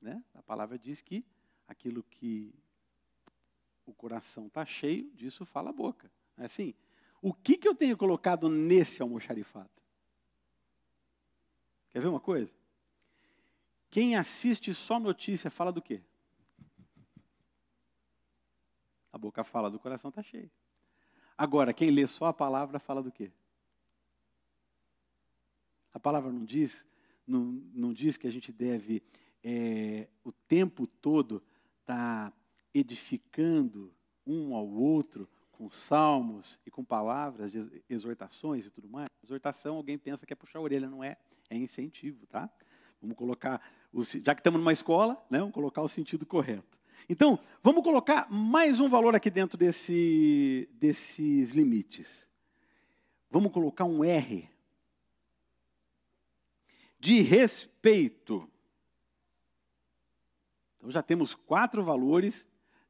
Né? 0.00 0.22
A 0.34 0.42
palavra 0.42 0.78
diz 0.78 1.00
que 1.02 1.24
aquilo 1.66 2.02
que 2.02 2.54
o 3.84 3.92
coração 3.92 4.46
está 4.46 4.64
cheio, 4.64 5.10
disso 5.14 5.44
fala 5.44 5.70
a 5.70 5.72
boca. 5.72 6.10
É 6.36 6.44
assim? 6.44 6.74
O 7.20 7.32
que, 7.32 7.56
que 7.56 7.66
eu 7.66 7.74
tenho 7.74 7.96
colocado 7.96 8.48
nesse 8.48 9.02
almoxarifado? 9.02 9.70
Quer 11.90 12.00
ver 12.00 12.08
uma 12.08 12.20
coisa? 12.20 12.52
Quem 13.90 14.16
assiste 14.16 14.74
só 14.74 15.00
notícia 15.00 15.50
fala 15.50 15.72
do 15.72 15.80
quê? 15.80 16.02
A 19.10 19.18
boca 19.18 19.42
fala 19.42 19.70
do 19.70 19.80
coração 19.80 20.10
está 20.10 20.22
cheio. 20.22 20.50
Agora, 21.36 21.72
quem 21.72 21.90
lê 21.90 22.06
só 22.06 22.26
a 22.26 22.32
palavra 22.32 22.78
fala 22.78 23.02
do 23.02 23.10
quê? 23.10 23.32
A 25.92 25.98
palavra 25.98 26.30
não 26.30 26.44
diz, 26.44 26.84
não, 27.26 27.42
não 27.72 27.92
diz 27.92 28.16
que 28.16 28.26
a 28.26 28.30
gente 28.30 28.52
deve 28.52 29.02
é, 29.42 30.08
o 30.24 30.32
tempo 30.32 30.86
todo 30.86 31.42
estar 31.80 32.30
tá 32.30 32.36
edificando 32.74 33.92
um 34.26 34.54
ao 34.54 34.68
outro 34.68 35.28
com 35.52 35.70
salmos 35.70 36.58
e 36.64 36.70
com 36.70 36.84
palavras 36.84 37.50
de 37.50 37.82
exortações 37.88 38.66
e 38.66 38.70
tudo 38.70 38.88
mais. 38.88 39.08
Exortação, 39.24 39.76
alguém 39.76 39.98
pensa 39.98 40.24
que 40.24 40.32
é 40.32 40.36
puxar 40.36 40.58
a 40.58 40.62
orelha, 40.62 40.88
não 40.88 41.02
é, 41.02 41.16
é 41.50 41.56
incentivo, 41.56 42.26
tá? 42.26 42.48
Vamos 43.00 43.16
colocar, 43.16 43.60
o, 43.92 44.02
já 44.04 44.34
que 44.34 44.40
estamos 44.40 44.60
numa 44.60 44.72
escola, 44.72 45.14
né, 45.30 45.38
vamos 45.38 45.54
colocar 45.54 45.82
o 45.82 45.88
sentido 45.88 46.24
correto. 46.24 46.78
Então, 47.08 47.38
vamos 47.62 47.82
colocar 47.82 48.30
mais 48.30 48.80
um 48.80 48.88
valor 48.88 49.14
aqui 49.14 49.30
dentro 49.30 49.56
desse, 49.56 50.68
desses 50.72 51.50
limites. 51.50 52.26
Vamos 53.30 53.52
colocar 53.52 53.84
um 53.84 54.04
R 54.04 54.48
de 56.98 57.20
respeito. 57.20 58.48
Então 60.88 60.94
já 60.94 61.02
temos 61.02 61.34
quatro 61.34 61.84
valores 61.84 62.46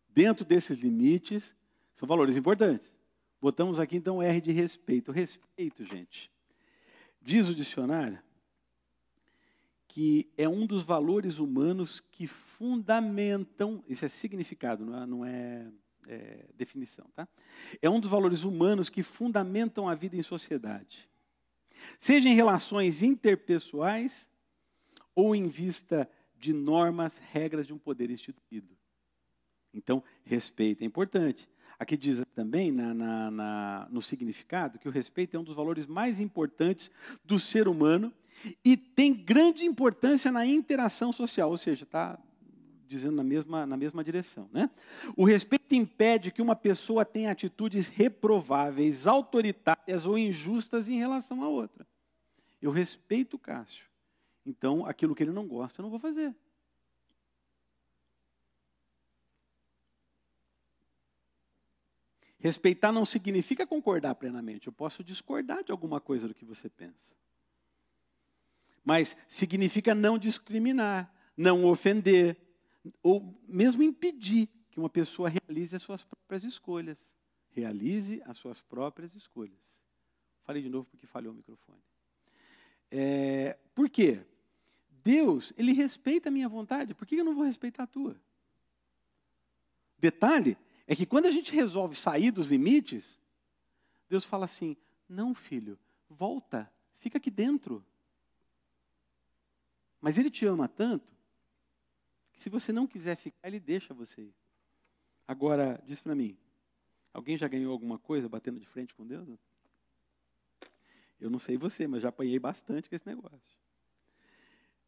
dentro 0.09 0.45
desses 0.45 0.79
limites, 0.79 1.53
são 1.97 2.07
valores 2.07 2.37
importantes. 2.37 2.93
Botamos 3.41 3.81
aqui 3.81 3.97
então 3.97 4.23
R 4.23 4.41
de 4.41 4.53
respeito. 4.53 5.11
Respeito, 5.11 5.85
gente, 5.85 6.31
diz 7.21 7.49
o 7.49 7.55
dicionário 7.55 8.21
que 9.89 10.31
é 10.37 10.49
um 10.49 10.65
dos 10.65 10.85
valores 10.85 11.39
humanos 11.39 11.99
que 11.99 12.29
fundamentam, 12.29 13.83
isso 13.89 14.05
é 14.05 14.09
significado, 14.09 14.87
não 14.87 15.03
é, 15.03 15.07
não 15.07 15.25
é, 15.25 15.67
é 16.07 16.45
definição, 16.55 17.05
tá? 17.17 17.27
É 17.83 17.91
um 17.91 17.99
dos 17.99 18.11
valores 18.11 18.45
humanos 18.45 18.89
que 18.89 19.03
fundamentam 19.03 19.89
a 19.89 19.95
vida 19.97 20.15
em 20.15 20.23
sociedade 20.23 21.09
seja 21.99 22.29
em 22.29 22.35
relações 22.35 23.03
interpessoais 23.03 24.31
ou 25.15 25.35
em 25.35 25.49
vista 25.49 26.09
de 26.39 26.53
normas, 26.53 27.19
regras 27.33 27.67
de 27.67 27.73
um 27.73 27.79
poder 27.79 28.11
instituído. 28.11 28.77
Então, 29.73 30.03
respeito 30.25 30.83
é 30.83 30.87
importante. 30.87 31.49
Aqui 31.79 31.97
diz 31.97 32.23
também 32.35 32.73
na, 32.73 32.93
na, 32.93 33.31
na, 33.31 33.89
no 33.91 34.03
significado 34.03 34.79
que 34.79 34.89
o 34.89 34.93
respeito 34.93 35.37
é 35.37 35.41
um 35.41 35.45
dos 35.45 35.55
valores 35.55 35.87
mais 35.87 36.19
importantes 36.19 36.91
do 37.25 37.39
ser 37.39 37.69
humano 37.69 38.13
e 38.65 38.77
tem 38.77 39.15
grande 39.15 39.65
importância 39.65 40.33
na 40.33 40.45
interação 40.47 41.13
social, 41.13 41.51
ou 41.51 41.57
seja, 41.57 41.85
está 41.85 42.19
dizendo 42.87 43.17
na 43.17 43.23
mesma, 43.23 43.67
na 43.67 43.77
mesma 43.77 44.03
direção. 44.03 44.49
Né? 44.53 44.71
O 45.17 45.25
respeito 45.25 45.75
impede 45.75 46.33
que 46.33 46.43
uma 46.43 46.57
pessoa 46.57 47.05
tenha 47.05 47.31
atitudes 47.31 47.87
reprováveis, 47.87 49.07
autoritárias 49.07 50.07
ou 50.07 50.19
injustas 50.19 50.89
em 50.89 50.99
relação 50.99 51.45
à 51.45 51.49
outra. 51.49 51.87
Eu 52.61 52.71
respeito 52.71 53.35
o 53.35 53.39
Cássio. 53.39 53.85
Então, 54.49 54.87
aquilo 54.87 55.15
que 55.15 55.23
ele 55.23 55.31
não 55.31 55.47
gosta, 55.47 55.79
eu 55.79 55.83
não 55.83 55.91
vou 55.91 55.99
fazer. 55.99 56.35
Respeitar 62.39 62.91
não 62.91 63.05
significa 63.05 63.67
concordar 63.67 64.15
plenamente. 64.15 64.67
Eu 64.67 64.73
posso 64.73 65.05
discordar 65.05 65.63
de 65.63 65.71
alguma 65.71 66.01
coisa 66.01 66.27
do 66.27 66.35
que 66.35 66.47
você 66.47 66.71
pensa. 66.71 67.13
Mas 68.83 69.15
significa 69.29 69.95
não 69.95 70.17
discriminar, 70.17 71.13
não 71.37 71.67
ofender, 71.67 72.39
ou 73.03 73.39
mesmo 73.47 73.83
impedir 73.83 74.49
que 74.71 74.81
uma 74.81 74.89
pessoa 74.89 75.29
realize 75.29 75.77
as 75.77 75.83
suas 75.83 76.03
próprias 76.05 76.43
escolhas. 76.43 76.97
Realize 77.51 78.23
as 78.25 78.39
suas 78.39 78.63
próprias 78.63 79.15
escolhas. 79.15 79.79
Falei 80.45 80.63
de 80.63 80.71
novo 80.71 80.89
porque 80.91 81.07
falhou 81.07 81.35
o 81.35 81.37
microfone. 81.37 81.83
É, 82.91 83.59
por 83.75 83.91
quê? 83.91 84.25
Deus, 85.09 85.55
Ele 85.57 85.73
respeita 85.73 86.29
a 86.29 86.31
minha 86.31 86.51
vontade, 86.51 86.93
por 86.93 87.07
que 87.07 87.17
eu 87.17 87.25
não 87.25 87.35
vou 87.35 87.45
respeitar 87.45 87.85
a 87.85 87.87
tua? 87.87 88.15
Detalhe 89.97 90.55
é 90.87 90.95
que 90.95 91.07
quando 91.07 91.25
a 91.25 91.31
gente 91.31 91.51
resolve 91.51 91.97
sair 91.97 92.31
dos 92.31 92.47
limites, 92.47 93.19
Deus 94.07 94.23
fala 94.27 94.45
assim: 94.45 94.77
não, 95.09 95.35
filho, 95.35 95.79
volta, 96.11 96.71
fica 96.99 97.17
aqui 97.17 97.31
dentro. 97.31 97.83
Mas 99.99 100.19
Ele 100.19 100.31
te 100.31 100.45
ama 100.45 100.69
tanto 100.69 101.11
que 102.35 102.43
se 102.43 102.51
você 102.51 102.71
não 102.71 102.87
quiser 102.87 103.17
ficar, 103.17 103.49
Ele 103.49 103.59
deixa 103.59 103.95
você 103.95 104.21
ir. 104.21 104.35
Agora, 105.27 105.83
diz 105.87 106.03
para 106.03 106.15
mim, 106.15 106.37
alguém 107.15 107.39
já 107.39 107.49
ganhou 107.49 107.73
alguma 107.73 107.99
coisa 107.99 108.29
batendo 108.29 108.61
de 108.61 108.67
frente 108.67 108.95
com 108.95 109.07
Deus? 109.07 109.27
Eu 111.19 111.31
não 111.31 111.39
sei 111.39 111.57
você, 111.57 111.87
mas 111.87 112.03
já 112.03 112.11
apanhei 112.11 112.39
bastante 112.39 112.91
com 112.91 112.95
esse 112.95 113.07
negócio. 113.07 113.58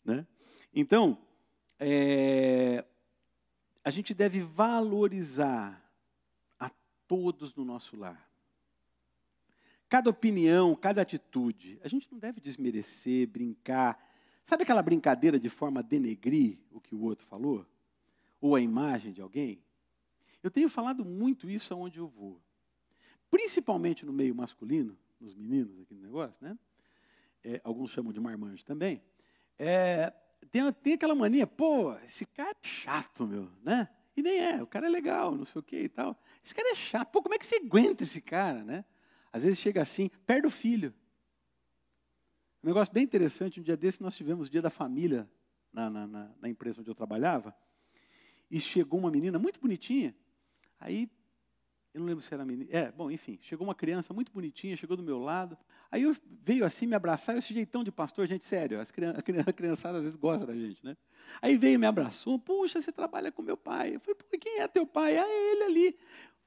Né? 0.04 0.26
Então, 0.74 1.18
é, 1.78 2.84
a 3.84 3.90
gente 3.90 4.14
deve 4.14 4.42
valorizar 4.42 5.82
a 6.58 6.70
todos 7.08 7.54
no 7.54 7.64
nosso 7.64 7.96
lar. 7.96 8.28
Cada 9.88 10.08
opinião, 10.08 10.76
cada 10.76 11.02
atitude, 11.02 11.80
a 11.82 11.88
gente 11.88 12.10
não 12.12 12.18
deve 12.18 12.40
desmerecer, 12.40 13.26
brincar. 13.26 13.98
Sabe 14.46 14.62
aquela 14.62 14.82
brincadeira 14.82 15.38
de 15.38 15.48
forma 15.48 15.80
a 15.80 15.82
denegrir 15.82 16.58
o 16.70 16.80
que 16.80 16.94
o 16.94 17.02
outro 17.02 17.26
falou? 17.26 17.66
Ou 18.40 18.54
a 18.54 18.60
imagem 18.60 19.12
de 19.12 19.20
alguém? 19.20 19.60
Eu 20.42 20.50
tenho 20.50 20.68
falado 20.68 21.04
muito 21.04 21.50
isso 21.50 21.74
aonde 21.74 21.98
eu 21.98 22.06
vou. 22.06 22.40
Principalmente 23.30 24.06
no 24.06 24.12
meio 24.12 24.34
masculino, 24.34 24.96
nos 25.20 25.34
meninos 25.34 25.78
aqui 25.80 25.94
no 25.94 26.02
negócio, 26.02 26.36
né? 26.40 26.56
É, 27.42 27.60
alguns 27.64 27.90
chamam 27.90 28.12
de 28.12 28.20
marmanjo 28.20 28.64
também. 28.64 29.02
É, 29.62 30.10
tem, 30.50 30.72
tem 30.72 30.94
aquela 30.94 31.14
mania, 31.14 31.46
pô, 31.46 31.94
esse 32.06 32.24
cara 32.24 32.52
é 32.52 32.66
chato, 32.66 33.26
meu, 33.26 33.46
né? 33.62 33.90
E 34.16 34.22
nem 34.22 34.38
é, 34.38 34.62
o 34.62 34.66
cara 34.66 34.86
é 34.86 34.88
legal, 34.88 35.36
não 35.36 35.44
sei 35.44 35.60
o 35.60 35.62
que 35.62 35.76
e 35.82 35.88
tal. 35.88 36.18
Esse 36.42 36.54
cara 36.54 36.72
é 36.72 36.74
chato, 36.74 37.10
pô, 37.10 37.20
como 37.20 37.34
é 37.34 37.38
que 37.38 37.46
você 37.46 37.56
aguenta 37.56 38.02
esse 38.02 38.22
cara, 38.22 38.64
né? 38.64 38.86
Às 39.30 39.42
vezes 39.42 39.58
chega 39.58 39.82
assim, 39.82 40.08
perde 40.26 40.46
o 40.46 40.50
filho. 40.50 40.94
Um 42.64 42.68
negócio 42.68 42.92
bem 42.92 43.04
interessante, 43.04 43.60
um 43.60 43.62
dia 43.62 43.76
desse 43.76 44.02
nós 44.02 44.16
tivemos 44.16 44.48
o 44.48 44.50
dia 44.50 44.62
da 44.62 44.70
família 44.70 45.30
na, 45.70 45.90
na, 45.90 46.06
na, 46.06 46.30
na 46.40 46.48
empresa 46.48 46.80
onde 46.80 46.90
eu 46.90 46.94
trabalhava, 46.94 47.54
e 48.50 48.58
chegou 48.58 48.98
uma 48.98 49.10
menina 49.10 49.38
muito 49.38 49.60
bonitinha, 49.60 50.16
aí 50.80 51.06
eu 51.92 52.00
não 52.00 52.06
lembro 52.06 52.22
se 52.22 52.32
era 52.32 52.44
menina. 52.44 52.70
É, 52.70 52.92
bom, 52.92 53.10
enfim, 53.10 53.38
chegou 53.42 53.66
uma 53.66 53.74
criança 53.74 54.14
muito 54.14 54.30
bonitinha, 54.30 54.76
chegou 54.76 54.96
do 54.96 55.02
meu 55.02 55.18
lado. 55.18 55.58
Aí 55.90 56.02
eu 56.02 56.16
veio 56.42 56.64
assim 56.64 56.86
me 56.86 56.94
abraçar, 56.94 57.36
esse 57.36 57.52
jeitão 57.52 57.82
de 57.82 57.90
pastor, 57.90 58.26
gente, 58.26 58.44
sério, 58.44 58.80
as 58.80 58.92
crianças, 58.92 59.22
a 59.46 59.52
criançada 59.52 59.98
às 59.98 60.04
vezes 60.04 60.16
gosta 60.16 60.46
da 60.46 60.54
gente, 60.54 60.84
né? 60.84 60.96
Aí 61.42 61.56
veio 61.56 61.78
me 61.80 61.86
abraçou, 61.86 62.38
puxa, 62.38 62.80
você 62.80 62.92
trabalha 62.92 63.32
com 63.32 63.42
meu 63.42 63.56
pai. 63.56 63.96
Eu 63.96 64.00
falei, 64.00 64.14
Pô, 64.14 64.38
quem 64.38 64.60
é 64.60 64.68
teu 64.68 64.86
pai? 64.86 65.18
Ah, 65.18 65.26
é 65.26 65.52
ele 65.52 65.64
ali. 65.64 65.98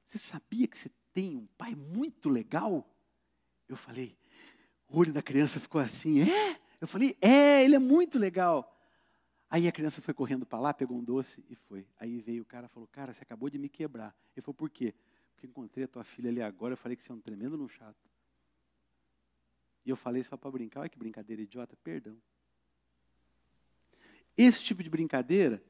Você 0.06 0.18
sabia 0.18 0.66
que 0.66 0.78
você 0.78 0.90
tem 1.12 1.36
um 1.36 1.46
pai 1.58 1.74
muito 1.74 2.30
legal? 2.30 2.90
Eu 3.68 3.76
falei, 3.76 4.16
o 4.88 4.98
olho 4.98 5.12
da 5.12 5.22
criança 5.22 5.60
ficou 5.60 5.80
assim, 5.80 6.22
é? 6.22 6.58
Eu 6.80 6.88
falei, 6.88 7.16
é, 7.20 7.64
ele 7.64 7.74
é 7.74 7.78
muito 7.78 8.18
legal. 8.18 8.70
Aí 9.50 9.68
a 9.68 9.72
criança 9.72 10.02
foi 10.02 10.12
correndo 10.12 10.44
para 10.44 10.58
lá, 10.58 10.74
pegou 10.74 10.96
um 10.96 11.04
doce 11.04 11.44
e 11.48 11.54
foi. 11.54 11.86
Aí 11.98 12.20
veio 12.20 12.42
o 12.42 12.46
cara 12.46 12.66
e 12.66 12.68
falou, 12.68 12.88
cara, 12.88 13.12
você 13.12 13.22
acabou 13.22 13.48
de 13.48 13.58
me 13.58 13.68
quebrar. 13.68 14.14
Ele 14.34 14.42
falou, 14.42 14.54
por 14.54 14.70
quê? 14.70 14.94
Que 15.46 15.50
encontrei 15.50 15.84
a 15.84 15.88
tua 15.88 16.04
filha 16.04 16.30
ali 16.30 16.42
agora, 16.42 16.72
eu 16.72 16.76
falei 16.76 16.96
que 16.96 17.02
você 17.02 17.12
é 17.12 17.14
um 17.14 17.20
tremendo 17.20 17.56
no 17.56 17.68
chato. 17.68 17.96
E 19.84 19.90
eu 19.90 19.96
falei 19.96 20.22
só 20.24 20.36
para 20.36 20.50
brincar, 20.50 20.80
olha 20.80 20.88
que 20.88 20.98
brincadeira 20.98 21.42
idiota, 21.42 21.76
perdão. 21.82 22.16
Esse 24.36 24.64
tipo 24.64 24.82
de 24.82 24.88
brincadeira, 24.88 25.62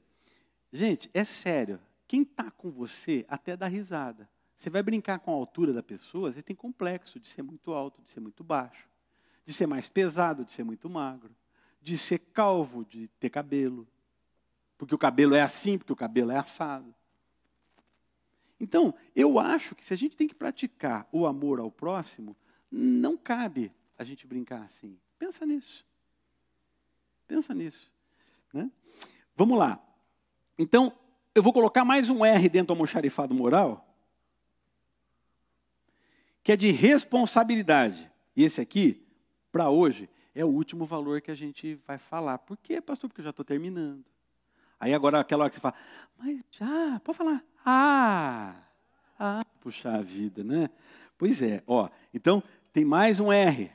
gente, 0.72 1.10
é 1.12 1.24
sério. 1.24 1.80
Quem 2.06 2.22
está 2.22 2.50
com 2.50 2.70
você 2.70 3.24
até 3.28 3.56
dá 3.56 3.66
risada. 3.66 4.28
Você 4.56 4.70
vai 4.70 4.82
brincar 4.82 5.18
com 5.18 5.32
a 5.32 5.34
altura 5.34 5.72
da 5.72 5.82
pessoa, 5.82 6.32
você 6.32 6.42
tem 6.42 6.54
complexo 6.54 7.18
de 7.18 7.26
ser 7.26 7.42
muito 7.42 7.72
alto, 7.72 8.00
de 8.02 8.10
ser 8.10 8.20
muito 8.20 8.44
baixo, 8.44 8.88
de 9.44 9.52
ser 9.52 9.66
mais 9.66 9.88
pesado, 9.88 10.44
de 10.44 10.52
ser 10.52 10.64
muito 10.64 10.88
magro, 10.88 11.34
de 11.82 11.98
ser 11.98 12.18
calvo, 12.18 12.84
de 12.84 13.08
ter 13.18 13.28
cabelo. 13.28 13.86
Porque 14.78 14.94
o 14.94 14.98
cabelo 14.98 15.34
é 15.34 15.42
assim, 15.42 15.76
porque 15.76 15.92
o 15.92 15.96
cabelo 15.96 16.30
é 16.30 16.36
assado. 16.36 16.94
Então, 18.58 18.94
eu 19.14 19.38
acho 19.38 19.74
que 19.74 19.84
se 19.84 19.92
a 19.92 19.96
gente 19.96 20.16
tem 20.16 20.28
que 20.28 20.34
praticar 20.34 21.08
o 21.10 21.26
amor 21.26 21.58
ao 21.58 21.70
próximo, 21.70 22.36
não 22.70 23.16
cabe 23.16 23.72
a 23.98 24.04
gente 24.04 24.26
brincar 24.26 24.62
assim. 24.62 24.98
Pensa 25.18 25.44
nisso. 25.44 25.84
Pensa 27.26 27.54
nisso. 27.54 27.90
Né? 28.52 28.70
Vamos 29.36 29.58
lá. 29.58 29.82
Então, 30.58 30.96
eu 31.34 31.42
vou 31.42 31.52
colocar 31.52 31.84
mais 31.84 32.08
um 32.08 32.24
R 32.24 32.48
dentro 32.48 32.68
do 32.68 32.72
almoxarifado 32.74 33.34
moral, 33.34 33.92
que 36.42 36.52
é 36.52 36.56
de 36.56 36.70
responsabilidade. 36.70 38.10
E 38.36 38.44
esse 38.44 38.60
aqui, 38.60 39.04
para 39.50 39.70
hoje, 39.70 40.08
é 40.34 40.44
o 40.44 40.48
último 40.48 40.84
valor 40.84 41.20
que 41.20 41.30
a 41.30 41.34
gente 41.34 41.74
vai 41.86 41.98
falar. 41.98 42.38
Por 42.38 42.56
quê, 42.58 42.80
pastor? 42.80 43.08
Porque 43.08 43.20
eu 43.20 43.24
já 43.24 43.30
estou 43.30 43.44
terminando. 43.44 44.04
Aí 44.78 44.92
agora 44.92 45.20
aquela 45.20 45.44
hora 45.44 45.50
que 45.50 45.56
você 45.56 45.60
fala, 45.60 45.74
mas 46.18 46.40
já, 46.50 47.00
pode 47.00 47.16
falar. 47.16 47.42
Ah, 47.64 48.54
ah, 49.18 49.42
puxa 49.60 50.02
vida, 50.02 50.44
né? 50.44 50.68
Pois 51.16 51.40
é, 51.40 51.62
ó. 51.66 51.88
Então, 52.12 52.42
tem 52.72 52.84
mais 52.84 53.18
um 53.18 53.32
R. 53.32 53.70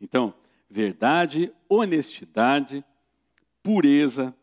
Então, 0.00 0.34
verdade, 0.70 1.52
honestidade, 1.68 2.84
pureza, 3.62 4.34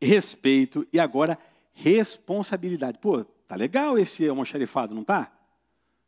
respeito 0.00 0.86
e 0.92 0.98
agora 0.98 1.38
responsabilidade. 1.72 2.98
Pô, 2.98 3.24
tá 3.24 3.56
legal 3.56 3.98
esse 3.98 4.26
almoxarifado, 4.26 4.94
não 4.94 5.04
tá? 5.04 5.32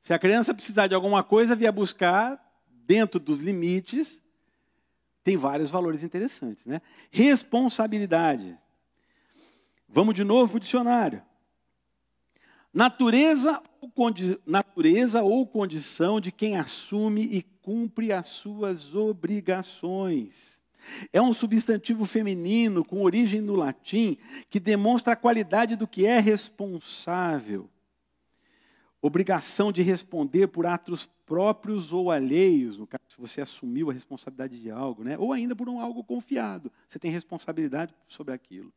Se 0.02 0.12
a 0.12 0.18
criança 0.18 0.54
precisar 0.54 0.86
de 0.86 0.94
alguma 0.94 1.22
coisa, 1.22 1.54
vier 1.54 1.72
buscar 1.72 2.40
dentro 2.86 3.20
dos 3.20 3.38
limites, 3.38 4.22
tem 5.22 5.36
vários 5.36 5.70
valores 5.70 6.02
interessantes, 6.02 6.64
né? 6.64 6.80
Responsabilidade. 7.10 8.56
Vamos 9.92 10.14
de 10.14 10.22
novo 10.22 10.52
para 10.52 10.56
o 10.58 10.60
dicionário. 10.60 11.22
Natureza 12.72 13.60
ou, 13.80 13.92
natureza 14.46 15.22
ou 15.22 15.46
condição 15.46 16.20
de 16.20 16.30
quem 16.30 16.56
assume 16.56 17.22
e 17.22 17.42
cumpre 17.42 18.12
as 18.12 18.28
suas 18.28 18.94
obrigações. 18.94 20.60
É 21.12 21.20
um 21.20 21.32
substantivo 21.32 22.06
feminino 22.06 22.84
com 22.84 23.02
origem 23.02 23.40
no 23.40 23.56
latim 23.56 24.16
que 24.48 24.60
demonstra 24.60 25.12
a 25.12 25.16
qualidade 25.16 25.76
do 25.76 25.86
que 25.86 26.06
é 26.06 26.20
responsável 26.20 27.68
obrigação 29.02 29.72
de 29.72 29.82
responder 29.82 30.48
por 30.48 30.66
atos 30.66 31.08
próprios 31.24 31.92
ou 31.92 32.10
alheios, 32.10 32.76
no 32.76 32.86
caso, 32.86 33.02
se 33.08 33.20
você 33.20 33.40
assumiu 33.40 33.90
a 33.90 33.92
responsabilidade 33.92 34.60
de 34.60 34.70
algo, 34.70 35.04
né? 35.04 35.16
ou 35.18 35.32
ainda 35.32 35.54
por 35.56 35.68
um 35.68 35.80
algo 35.80 36.04
confiado, 36.04 36.70
você 36.88 36.98
tem 36.98 37.10
responsabilidade 37.10 37.94
sobre 38.08 38.34
aquilo. 38.34 38.72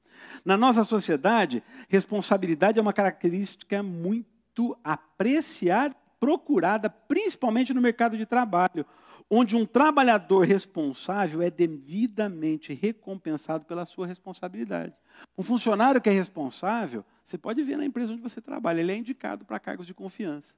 Na 0.46 0.56
nossa 0.56 0.84
sociedade, 0.84 1.64
responsabilidade 1.90 2.80
é 2.80 2.82
uma 2.82 2.94
característica 2.94 3.84
muito 3.84 4.78
apreciada, 4.84 5.96
procurada, 6.20 6.90
principalmente 6.90 7.74
no 7.74 7.82
mercado 7.82 8.18
de 8.18 8.26
trabalho, 8.26 8.86
onde 9.36 9.56
um 9.56 9.66
trabalhador 9.66 10.46
responsável 10.46 11.42
é 11.42 11.50
devidamente 11.50 12.72
recompensado 12.72 13.66
pela 13.66 13.84
sua 13.84 14.06
responsabilidade. 14.06 14.94
Um 15.36 15.42
funcionário 15.42 16.00
que 16.00 16.10
é 16.10 16.14
responsável 16.14 17.04
você 17.26 17.38
pode 17.38 17.64
ver 17.64 17.78
na 17.78 17.86
empresa 17.86 18.14
onde 18.14 18.22
você 18.22 18.40
trabalha, 18.40 18.82
ele 18.82 18.92
é 18.92 18.96
indicado 18.96 19.44
para 19.44 19.60
cargos 19.60 19.88
de 19.88 19.94
confiança. 19.94 20.54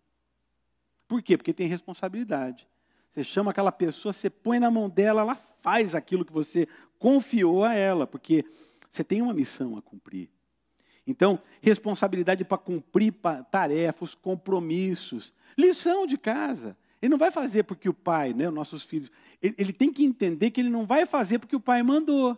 Por 1.08 1.22
quê? 1.22 1.38
Porque 1.38 1.54
tem 1.54 1.68
responsabilidade. 1.68 2.68
Você 3.12 3.24
chama 3.24 3.52
aquela 3.52 3.72
pessoa, 3.72 4.12
você 4.12 4.30
põe 4.30 4.60
na 4.60 4.70
mão 4.70 4.90
dela, 4.90 5.22
ela 5.22 5.36
faz 5.62 5.96
aquilo 5.96 6.26
que 6.26 6.34
você 6.34 6.68
confiou 7.00 7.64
a 7.64 7.74
ela, 7.74 8.06
porque 8.06 8.44
você 8.92 9.06
tem 9.06 9.22
uma 9.22 9.34
missão 9.34 9.78
a 9.78 9.82
cumprir. 9.82 10.30
Então, 11.08 11.40
responsabilidade 11.62 12.44
para 12.44 12.58
cumprir 12.58 13.14
tarefas, 13.52 14.16
compromissos, 14.16 15.34
lição 15.58 16.06
de 16.06 16.18
casa. 16.18 16.76
Ele 17.02 17.10
não 17.10 17.18
vai 17.18 17.32
fazer 17.32 17.64
porque 17.64 17.90
o 17.90 17.94
pai, 17.94 18.34
né, 18.34 18.48
os 18.48 18.54
nossos 18.54 18.84
filhos, 18.84 19.12
ele, 19.42 19.56
ele 19.58 19.74
tem 19.74 19.92
que 19.92 20.04
entender 20.04 20.52
que 20.52 20.62
ele 20.62 20.70
não 20.70 20.86
vai 20.86 21.06
fazer 21.06 21.40
porque 21.40 21.56
o 21.56 21.60
pai 21.60 21.84
mandou. 21.84 22.38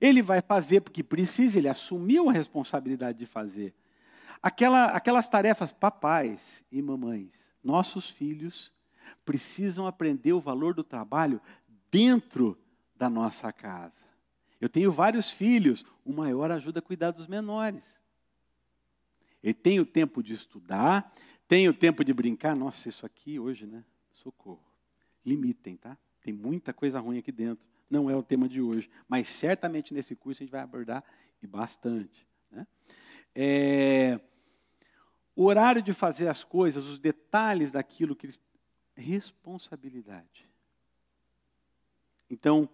Ele 0.00 0.22
vai 0.22 0.40
fazer 0.40 0.80
porque 0.80 1.02
precisa, 1.02 1.58
ele 1.58 1.68
assumiu 1.68 2.28
a 2.28 2.32
responsabilidade 2.32 3.18
de 3.18 3.26
fazer. 3.26 3.74
Aquela, 4.42 4.86
aquelas 4.86 5.28
tarefas, 5.28 5.72
papais 5.72 6.62
e 6.70 6.82
mamães, 6.82 7.32
nossos 7.62 8.10
filhos 8.10 8.72
precisam 9.24 9.86
aprender 9.86 10.32
o 10.32 10.40
valor 10.40 10.74
do 10.74 10.84
trabalho 10.84 11.40
dentro 11.90 12.58
da 12.96 13.08
nossa 13.08 13.52
casa. 13.52 14.04
Eu 14.60 14.68
tenho 14.68 14.92
vários 14.92 15.30
filhos, 15.30 15.84
o 16.04 16.12
maior 16.12 16.50
ajuda 16.50 16.78
a 16.78 16.82
cuidar 16.82 17.10
dos 17.10 17.26
menores. 17.26 17.84
Ele 19.42 19.54
tem 19.54 19.78
o 19.78 19.86
tempo 19.86 20.22
de 20.22 20.32
estudar, 20.32 21.12
tem 21.48 21.68
o 21.68 21.74
tempo 21.74 22.04
de 22.04 22.12
brincar. 22.12 22.54
Nossa, 22.54 22.88
isso 22.88 23.04
aqui 23.04 23.38
hoje, 23.38 23.66
né? 23.66 23.84
Socorro. 24.12 24.64
Limitem, 25.24 25.76
tá? 25.76 25.96
Tem 26.22 26.32
muita 26.32 26.72
coisa 26.72 26.98
ruim 27.00 27.18
aqui 27.18 27.32
dentro 27.32 27.64
não 27.94 28.10
é 28.10 28.16
o 28.16 28.22
tema 28.22 28.48
de 28.48 28.60
hoje, 28.60 28.90
mas 29.08 29.28
certamente 29.28 29.94
nesse 29.94 30.14
curso 30.16 30.42
a 30.42 30.44
gente 30.44 30.52
vai 30.52 30.60
abordar 30.60 31.04
e 31.42 31.46
bastante. 31.46 32.26
Né? 32.50 32.66
É, 33.34 34.20
o 35.36 35.44
horário 35.44 35.82
de 35.82 35.92
fazer 35.92 36.28
as 36.28 36.42
coisas, 36.42 36.84
os 36.84 36.98
detalhes 36.98 37.72
daquilo 37.72 38.16
que 38.16 38.26
eles. 38.26 38.38
Responsabilidade. 38.96 40.48
Então, 42.30 42.68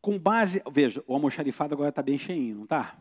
com 0.00 0.18
base. 0.18 0.60
Veja, 0.72 1.02
o 1.06 1.14
almoxarifado 1.14 1.74
agora 1.74 1.90
está 1.90 2.02
bem 2.02 2.18
cheinho, 2.18 2.56
não 2.56 2.64
está? 2.64 2.98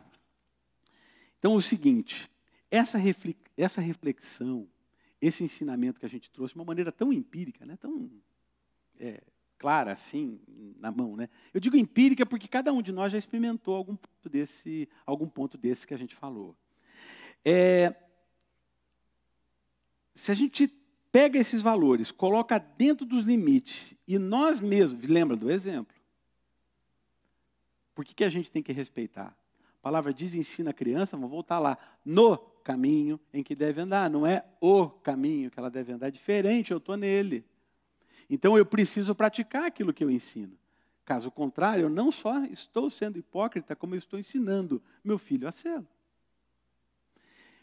Então, 1.39 1.55
o 1.55 1.61
seguinte: 1.61 2.29
essa 2.75 3.81
reflexão, 3.81 4.67
esse 5.21 5.43
ensinamento 5.43 5.99
que 5.99 6.05
a 6.05 6.09
gente 6.09 6.31
trouxe 6.31 6.53
de 6.53 6.59
uma 6.59 6.65
maneira 6.65 6.91
tão 6.91 7.13
empírica, 7.13 7.65
né? 7.65 7.77
tão 7.77 8.09
é, 8.99 9.21
clara 9.59 9.91
assim, 9.91 10.39
na 10.79 10.91
mão. 10.91 11.15
Né? 11.15 11.29
Eu 11.53 11.59
digo 11.59 11.77
empírica 11.77 12.25
porque 12.25 12.47
cada 12.47 12.73
um 12.73 12.81
de 12.81 12.91
nós 12.91 13.11
já 13.11 13.17
experimentou 13.17 13.75
algum 13.75 13.95
ponto 13.95 14.27
desse, 14.27 14.89
algum 15.05 15.27
ponto 15.27 15.57
desse 15.57 15.85
que 15.85 15.93
a 15.93 15.97
gente 15.97 16.15
falou. 16.15 16.55
É, 17.45 17.95
se 20.15 20.31
a 20.31 20.35
gente 20.35 20.67
pega 21.11 21.37
esses 21.37 21.61
valores, 21.61 22.11
coloca 22.11 22.57
dentro 22.57 23.05
dos 23.05 23.23
limites, 23.23 23.95
e 24.07 24.17
nós 24.17 24.59
mesmos, 24.59 25.07
lembra 25.07 25.37
do 25.37 25.51
exemplo? 25.51 25.95
Por 27.93 28.03
que, 28.03 28.15
que 28.15 28.23
a 28.23 28.29
gente 28.29 28.49
tem 28.49 28.63
que 28.63 28.73
respeitar? 28.73 29.37
A 29.77 29.81
palavra 29.83 30.11
diz 30.11 30.33
ensina 30.33 30.71
a 30.71 30.73
criança, 30.73 31.15
vamos 31.15 31.29
voltar 31.29 31.59
lá, 31.59 31.77
no 32.03 32.52
caminho 32.63 33.19
em 33.33 33.43
que 33.43 33.55
deve 33.55 33.81
andar, 33.81 34.09
não 34.09 34.25
é 34.25 34.45
o 34.61 34.89
caminho 34.89 35.51
que 35.51 35.59
ela 35.59 35.69
deve 35.69 35.91
andar, 35.91 36.07
é 36.07 36.11
diferente, 36.11 36.71
eu 36.71 36.77
estou 36.77 36.95
nele. 36.95 37.45
Então 38.29 38.57
eu 38.57 38.65
preciso 38.65 39.13
praticar 39.13 39.65
aquilo 39.65 39.93
que 39.93 40.03
eu 40.03 40.09
ensino. 40.09 40.57
Caso 41.05 41.29
contrário, 41.29 41.83
eu 41.83 41.89
não 41.89 42.11
só 42.11 42.45
estou 42.45 42.89
sendo 42.89 43.19
hipócrita, 43.19 43.75
como 43.75 43.93
eu 43.93 43.99
estou 43.99 44.17
ensinando 44.17 44.81
meu 45.03 45.19
filho 45.19 45.47
a 45.47 45.51
ser. 45.51 45.83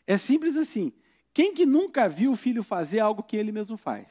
É 0.07 0.19
simples 0.19 0.57
assim. 0.57 0.93
Quem 1.33 1.55
que 1.55 1.65
nunca 1.65 2.09
viu 2.09 2.33
o 2.33 2.37
filho 2.37 2.63
fazer 2.63 3.01
algo 3.01 3.23
que 3.23 3.37
ele 3.37 3.53
mesmo 3.53 3.77
faz? 3.77 4.09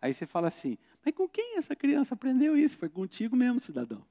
Aí 0.00 0.12
você 0.12 0.26
fala 0.26 0.48
assim, 0.48 0.76
mas 1.04 1.14
com 1.14 1.28
quem 1.28 1.56
essa 1.56 1.74
criança 1.74 2.14
aprendeu 2.14 2.56
isso? 2.56 2.76
Foi 2.76 2.88
contigo 2.88 3.34
mesmo, 3.34 3.58
cidadão. 3.58 4.04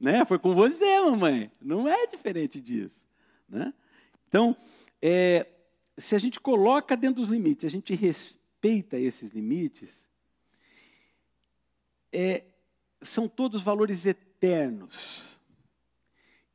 Né? 0.00 0.24
Foi 0.24 0.38
com 0.38 0.54
você, 0.54 1.00
mamãe. 1.00 1.50
Não 1.60 1.88
é 1.88 2.06
diferente 2.06 2.60
disso. 2.60 3.04
Né? 3.48 3.74
Então, 4.28 4.56
é, 5.00 5.46
se 5.96 6.14
a 6.14 6.18
gente 6.18 6.38
coloca 6.38 6.96
dentro 6.96 7.22
dos 7.22 7.30
limites, 7.30 7.64
a 7.64 7.70
gente 7.70 7.94
respeita 7.94 8.98
esses 8.98 9.32
limites, 9.32 9.90
é, 12.12 12.44
são 13.02 13.28
todos 13.28 13.62
valores 13.62 14.04
eternos 14.06 15.38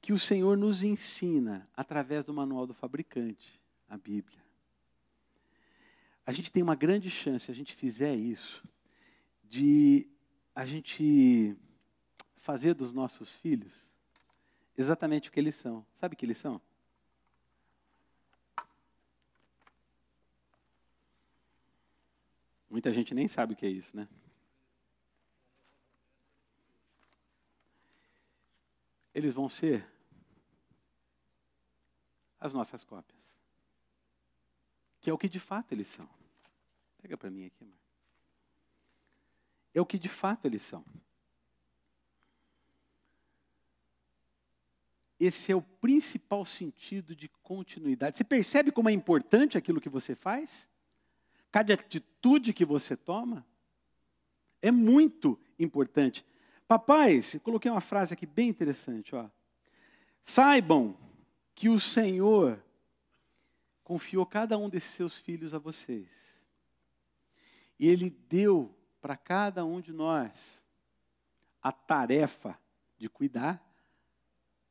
que 0.02 0.14
o 0.14 0.20
Senhor 0.20 0.58
nos 0.58 0.84
ensina 0.84 1.68
através 1.76 2.24
do 2.24 2.34
manual 2.34 2.68
do 2.68 2.74
fabricante, 2.74 3.60
a 3.90 3.98
Bíblia. 3.98 4.44
A 6.26 6.32
gente 6.32 6.52
tem 6.52 6.62
uma 6.62 6.76
grande 6.76 7.10
chance, 7.10 7.46
se 7.46 7.52
a 7.52 7.56
gente 7.56 7.74
fizer 7.74 8.16
isso, 8.16 8.64
de 9.44 10.08
a 10.56 10.66
gente 10.66 11.56
fazer 12.38 12.74
dos 12.74 12.94
nossos 12.94 13.34
filhos 13.36 13.88
exatamente 14.78 15.30
o 15.30 15.32
que 15.32 15.40
eles 15.40 15.56
são. 15.56 15.86
Sabe 16.00 16.16
o 16.16 16.18
que 16.18 16.26
eles 16.26 16.38
são? 16.38 16.62
Muita 22.74 22.92
gente 22.92 23.14
nem 23.14 23.28
sabe 23.28 23.54
o 23.54 23.56
que 23.56 23.68
é 23.68 23.70
isso, 23.70 23.96
né? 23.96 24.10
Eles 29.14 29.32
vão 29.32 29.48
ser 29.48 29.88
as 32.40 32.52
nossas 32.52 32.84
cópias. 32.84 33.22
Que 35.02 35.12
é 35.12 35.14
o 35.14 35.20
que 35.20 35.30
de 35.30 35.40
fato 35.40 35.72
eles 35.72 35.86
são. 35.86 36.10
Pega 37.00 37.16
para 37.16 37.30
mim 37.30 37.46
aqui, 37.46 37.64
mãe. 37.64 37.78
É 39.72 39.80
o 39.80 39.86
que 39.86 40.00
de 40.00 40.10
fato 40.10 40.46
eles 40.46 40.64
são. 40.64 40.84
Esse 45.20 45.52
é 45.52 45.56
o 45.56 45.62
principal 45.62 46.44
sentido 46.44 47.16
de 47.16 47.28
continuidade. 47.44 48.18
Você 48.18 48.24
percebe 48.24 48.72
como 48.72 48.90
é 48.90 48.92
importante 48.94 49.60
aquilo 49.60 49.80
que 49.80 49.90
você 49.90 50.16
faz? 50.16 50.68
cada 51.54 51.76
atitude 51.76 52.04
que 52.54 52.66
você 52.66 52.96
toma 52.96 53.46
é 54.62 54.72
muito 54.72 55.38
importante. 55.60 56.26
Papais, 56.68 57.38
coloquei 57.44 57.70
uma 57.70 57.82
frase 57.82 58.14
aqui 58.14 58.26
bem 58.26 58.48
interessante, 58.48 59.14
ó. 59.14 59.30
Saibam 60.24 60.98
que 61.54 61.68
o 61.68 61.80
Senhor 61.80 62.64
confiou 63.84 64.26
cada 64.26 64.58
um 64.58 64.70
desses 64.70 64.92
seus 64.92 65.18
filhos 65.18 65.54
a 65.54 65.60
vocês. 65.60 66.08
E 67.78 67.88
ele 67.88 68.10
deu 68.10 68.74
para 69.02 69.18
cada 69.18 69.66
um 69.66 69.82
de 69.82 69.92
nós 69.92 70.64
a 71.62 71.72
tarefa 71.72 72.58
de 72.98 73.10
cuidar 73.10 73.62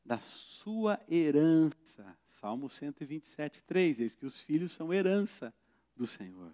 da 0.03 0.19
sua 0.19 0.99
herança. 1.07 2.17
Salmo 2.31 2.71
127, 2.71 3.63
3. 3.65 4.01
Eis 4.01 4.15
que 4.15 4.25
os 4.25 4.41
filhos 4.41 4.73
são 4.73 4.93
herança 4.93 5.55
do 5.95 6.07
Senhor. 6.07 6.53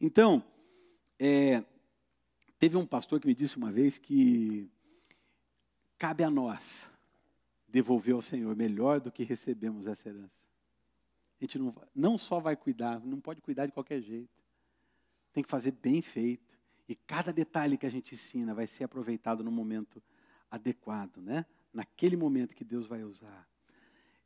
Então, 0.00 0.44
é, 1.18 1.64
teve 2.58 2.76
um 2.76 2.86
pastor 2.86 3.20
que 3.20 3.26
me 3.26 3.34
disse 3.34 3.56
uma 3.56 3.72
vez 3.72 3.98
que 3.98 4.70
cabe 5.98 6.22
a 6.22 6.30
nós 6.30 6.90
devolver 7.66 8.14
ao 8.14 8.22
Senhor 8.22 8.54
melhor 8.54 9.00
do 9.00 9.10
que 9.10 9.24
recebemos 9.24 9.86
essa 9.86 10.08
herança. 10.08 10.46
A 11.40 11.44
gente 11.44 11.58
não, 11.58 11.74
não 11.94 12.16
só 12.18 12.40
vai 12.40 12.56
cuidar, 12.56 13.00
não 13.00 13.20
pode 13.20 13.40
cuidar 13.40 13.66
de 13.66 13.72
qualquer 13.72 14.00
jeito. 14.00 14.42
Tem 15.32 15.42
que 15.42 15.50
fazer 15.50 15.72
bem 15.72 16.00
feito. 16.00 16.56
E 16.88 16.94
cada 16.94 17.32
detalhe 17.32 17.76
que 17.76 17.86
a 17.86 17.90
gente 17.90 18.14
ensina 18.14 18.54
vai 18.54 18.66
ser 18.66 18.84
aproveitado 18.84 19.42
no 19.42 19.50
momento 19.50 20.02
adequado, 20.50 21.18
né? 21.18 21.44
naquele 21.72 22.16
momento 22.16 22.54
que 22.54 22.64
Deus 22.64 22.86
vai 22.86 23.02
usar. 23.02 23.46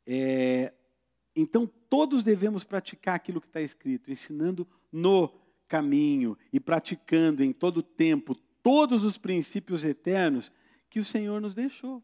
É, 0.05 0.73
então, 1.35 1.67
todos 1.89 2.23
devemos 2.23 2.63
praticar 2.63 3.15
aquilo 3.15 3.41
que 3.41 3.47
está 3.47 3.61
escrito, 3.61 4.11
ensinando 4.11 4.67
no 4.91 5.40
caminho 5.71 6.37
e 6.51 6.59
praticando 6.59 7.41
em 7.41 7.53
todo 7.53 7.81
tempo 7.81 8.35
todos 8.61 9.05
os 9.05 9.17
princípios 9.17 9.85
eternos 9.85 10.51
que 10.89 10.99
o 10.99 11.05
Senhor 11.05 11.39
nos 11.39 11.55
deixou. 11.55 12.03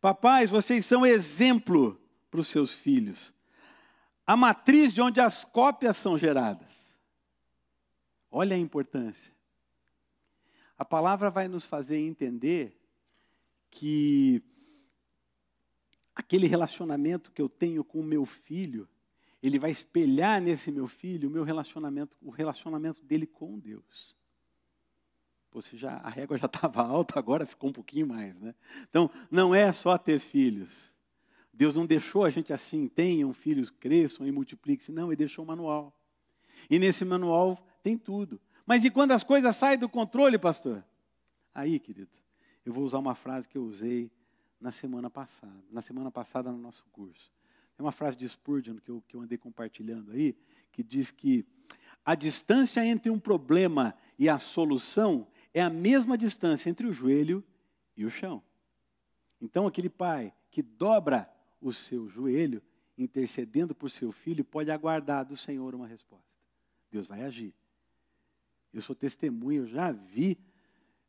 Papais, 0.00 0.48
vocês 0.48 0.86
são 0.86 1.04
exemplo 1.04 2.00
para 2.30 2.40
os 2.40 2.46
seus 2.46 2.72
filhos. 2.72 3.34
A 4.26 4.34
matriz 4.38 4.90
de 4.94 5.02
onde 5.02 5.20
as 5.20 5.44
cópias 5.44 5.98
são 5.98 6.16
geradas. 6.16 6.72
Olha 8.30 8.56
a 8.56 8.58
importância. 8.58 9.30
A 10.78 10.84
palavra 10.84 11.28
vai 11.28 11.46
nos 11.46 11.66
fazer 11.66 11.98
entender 11.98 12.74
que 13.70 14.42
aquele 16.14 16.46
relacionamento 16.46 17.30
que 17.30 17.42
eu 17.42 17.50
tenho 17.50 17.84
com 17.84 18.00
o 18.00 18.04
meu 18.04 18.24
filho 18.24 18.88
ele 19.42 19.58
vai 19.58 19.70
espelhar 19.70 20.40
nesse 20.40 20.70
meu 20.70 20.86
filho 20.86 21.28
o 21.28 21.32
meu 21.32 21.44
relacionamento, 21.44 22.16
o 22.20 22.30
relacionamento 22.30 23.02
dele 23.04 23.26
com 23.26 23.58
Deus. 23.58 24.16
Pô, 25.50 25.60
já, 25.72 25.96
a 25.96 26.10
régua 26.10 26.36
já 26.38 26.46
estava 26.46 26.82
alta, 26.82 27.18
agora 27.18 27.46
ficou 27.46 27.70
um 27.70 27.72
pouquinho 27.72 28.06
mais, 28.06 28.40
né? 28.40 28.54
Então, 28.88 29.10
não 29.30 29.54
é 29.54 29.72
só 29.72 29.96
ter 29.98 30.20
filhos. 30.20 30.70
Deus 31.52 31.74
não 31.74 31.84
deixou 31.84 32.24
a 32.24 32.30
gente 32.30 32.52
assim, 32.52 32.88
tenham 32.88 33.32
filhos, 33.34 33.70
cresçam 33.70 34.26
e 34.26 34.32
multipliquem-se. 34.32 34.92
Não, 34.92 35.08
Ele 35.08 35.16
deixou 35.16 35.44
um 35.44 35.48
manual. 35.48 35.94
E 36.68 36.78
nesse 36.78 37.04
manual 37.04 37.66
tem 37.82 37.98
tudo. 37.98 38.40
Mas 38.64 38.84
e 38.84 38.90
quando 38.90 39.12
as 39.12 39.24
coisas 39.24 39.56
saem 39.56 39.78
do 39.78 39.88
controle, 39.88 40.38
pastor? 40.38 40.84
Aí, 41.54 41.78
querido, 41.80 42.10
eu 42.64 42.72
vou 42.72 42.84
usar 42.84 42.98
uma 42.98 43.14
frase 43.14 43.48
que 43.48 43.58
eu 43.58 43.64
usei 43.64 44.10
na 44.60 44.70
semana 44.70 45.10
passada, 45.10 45.64
na 45.70 45.80
semana 45.80 46.10
passada 46.10 46.52
no 46.52 46.58
nosso 46.58 46.84
curso. 46.92 47.30
Tem 47.80 47.86
uma 47.86 47.92
frase 47.92 48.14
de 48.14 48.28
Spurgeon 48.28 48.76
que 48.76 48.90
eu, 48.90 49.02
que 49.08 49.16
eu 49.16 49.22
andei 49.22 49.38
compartilhando 49.38 50.12
aí, 50.12 50.36
que 50.70 50.82
diz 50.82 51.10
que 51.10 51.46
a 52.04 52.14
distância 52.14 52.84
entre 52.84 53.08
um 53.08 53.18
problema 53.18 53.96
e 54.18 54.28
a 54.28 54.38
solução 54.38 55.26
é 55.54 55.62
a 55.62 55.70
mesma 55.70 56.18
distância 56.18 56.68
entre 56.68 56.86
o 56.86 56.92
joelho 56.92 57.42
e 57.96 58.04
o 58.04 58.10
chão. 58.10 58.42
Então, 59.40 59.66
aquele 59.66 59.88
pai 59.88 60.30
que 60.50 60.60
dobra 60.60 61.26
o 61.58 61.72
seu 61.72 62.06
joelho, 62.06 62.62
intercedendo 62.98 63.74
por 63.74 63.90
seu 63.90 64.12
filho, 64.12 64.44
pode 64.44 64.70
aguardar 64.70 65.24
do 65.24 65.34
Senhor 65.34 65.74
uma 65.74 65.86
resposta. 65.86 66.28
Deus 66.90 67.06
vai 67.06 67.22
agir. 67.22 67.54
Eu 68.74 68.82
sou 68.82 68.94
testemunha, 68.94 69.60
eu 69.60 69.66
já 69.66 69.90
vi 69.90 70.36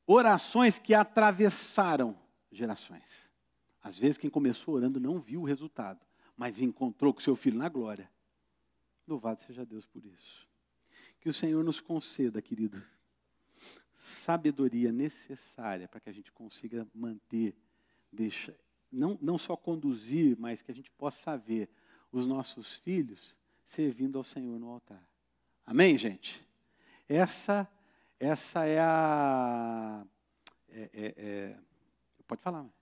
orações 0.08 0.80
que 0.80 0.94
atravessaram 0.94 2.18
gerações. 2.50 3.30
Às 3.84 3.98
vezes, 3.98 4.18
quem 4.18 4.30
começou 4.30 4.76
orando 4.76 5.02
não 5.02 5.20
viu 5.20 5.42
o 5.42 5.46
resultado 5.46 6.00
mas 6.42 6.60
encontrou 6.60 7.14
com 7.14 7.20
seu 7.20 7.36
filho 7.36 7.60
na 7.60 7.70
glória. 7.70 8.10
Louvado 9.08 9.40
seja 9.42 9.64
Deus 9.64 9.86
por 9.86 10.04
isso. 10.04 10.48
Que 11.20 11.30
o 11.30 11.34
Senhor 11.34 11.64
nos 11.64 11.80
conceda, 11.80 12.42
querido, 12.42 12.84
sabedoria 14.00 14.92
necessária 14.92 15.88
para 15.88 16.00
que 16.00 16.10
a 16.10 16.12
gente 16.12 16.32
consiga 16.32 16.88
manter, 16.96 17.56
deixa, 18.12 18.58
não, 18.92 19.20
não 19.22 19.38
só 19.38 19.56
conduzir, 19.56 20.36
mas 20.40 20.64
que 20.64 20.72
a 20.72 20.74
gente 20.74 20.90
possa 20.90 21.38
ver 21.38 21.70
os 22.12 22.26
nossos 22.26 22.74
filhos 22.78 23.38
servindo 23.68 24.18
ao 24.18 24.24
Senhor 24.24 24.58
no 24.60 24.72
altar. 24.72 25.08
Amém, 25.64 25.96
gente? 25.96 26.44
Essa, 27.08 27.72
essa 28.20 28.66
é 28.66 28.80
a. 28.80 30.04
É, 30.70 30.90
é, 30.92 31.14
é, 31.18 31.58
pode 32.26 32.42
falar, 32.42 32.64
mãe. 32.64 32.81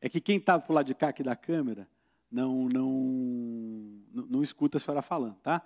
É 0.00 0.08
que 0.08 0.20
quem 0.20 0.36
está 0.36 0.58
para 0.58 0.72
o 0.72 0.74
lado 0.74 0.86
de 0.86 0.94
cá 0.94 1.08
aqui 1.08 1.22
da 1.22 1.34
câmera 1.34 1.88
não, 2.30 2.68
não, 2.68 4.02
não, 4.12 4.42
escuta 4.42 4.78
a 4.78 4.80
senhora 4.80 5.02
falando, 5.02 5.36
tá? 5.36 5.62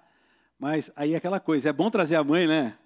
Mas 0.59 0.91
aí 0.95 1.15
é 1.15 1.17
aquela 1.17 1.41
coisa, 1.41 1.69
é 1.69 1.73
bom 1.73 1.91
trazer 1.91 2.17
a 2.17 2.25
mãe, 2.25 2.47
né? 2.47 2.79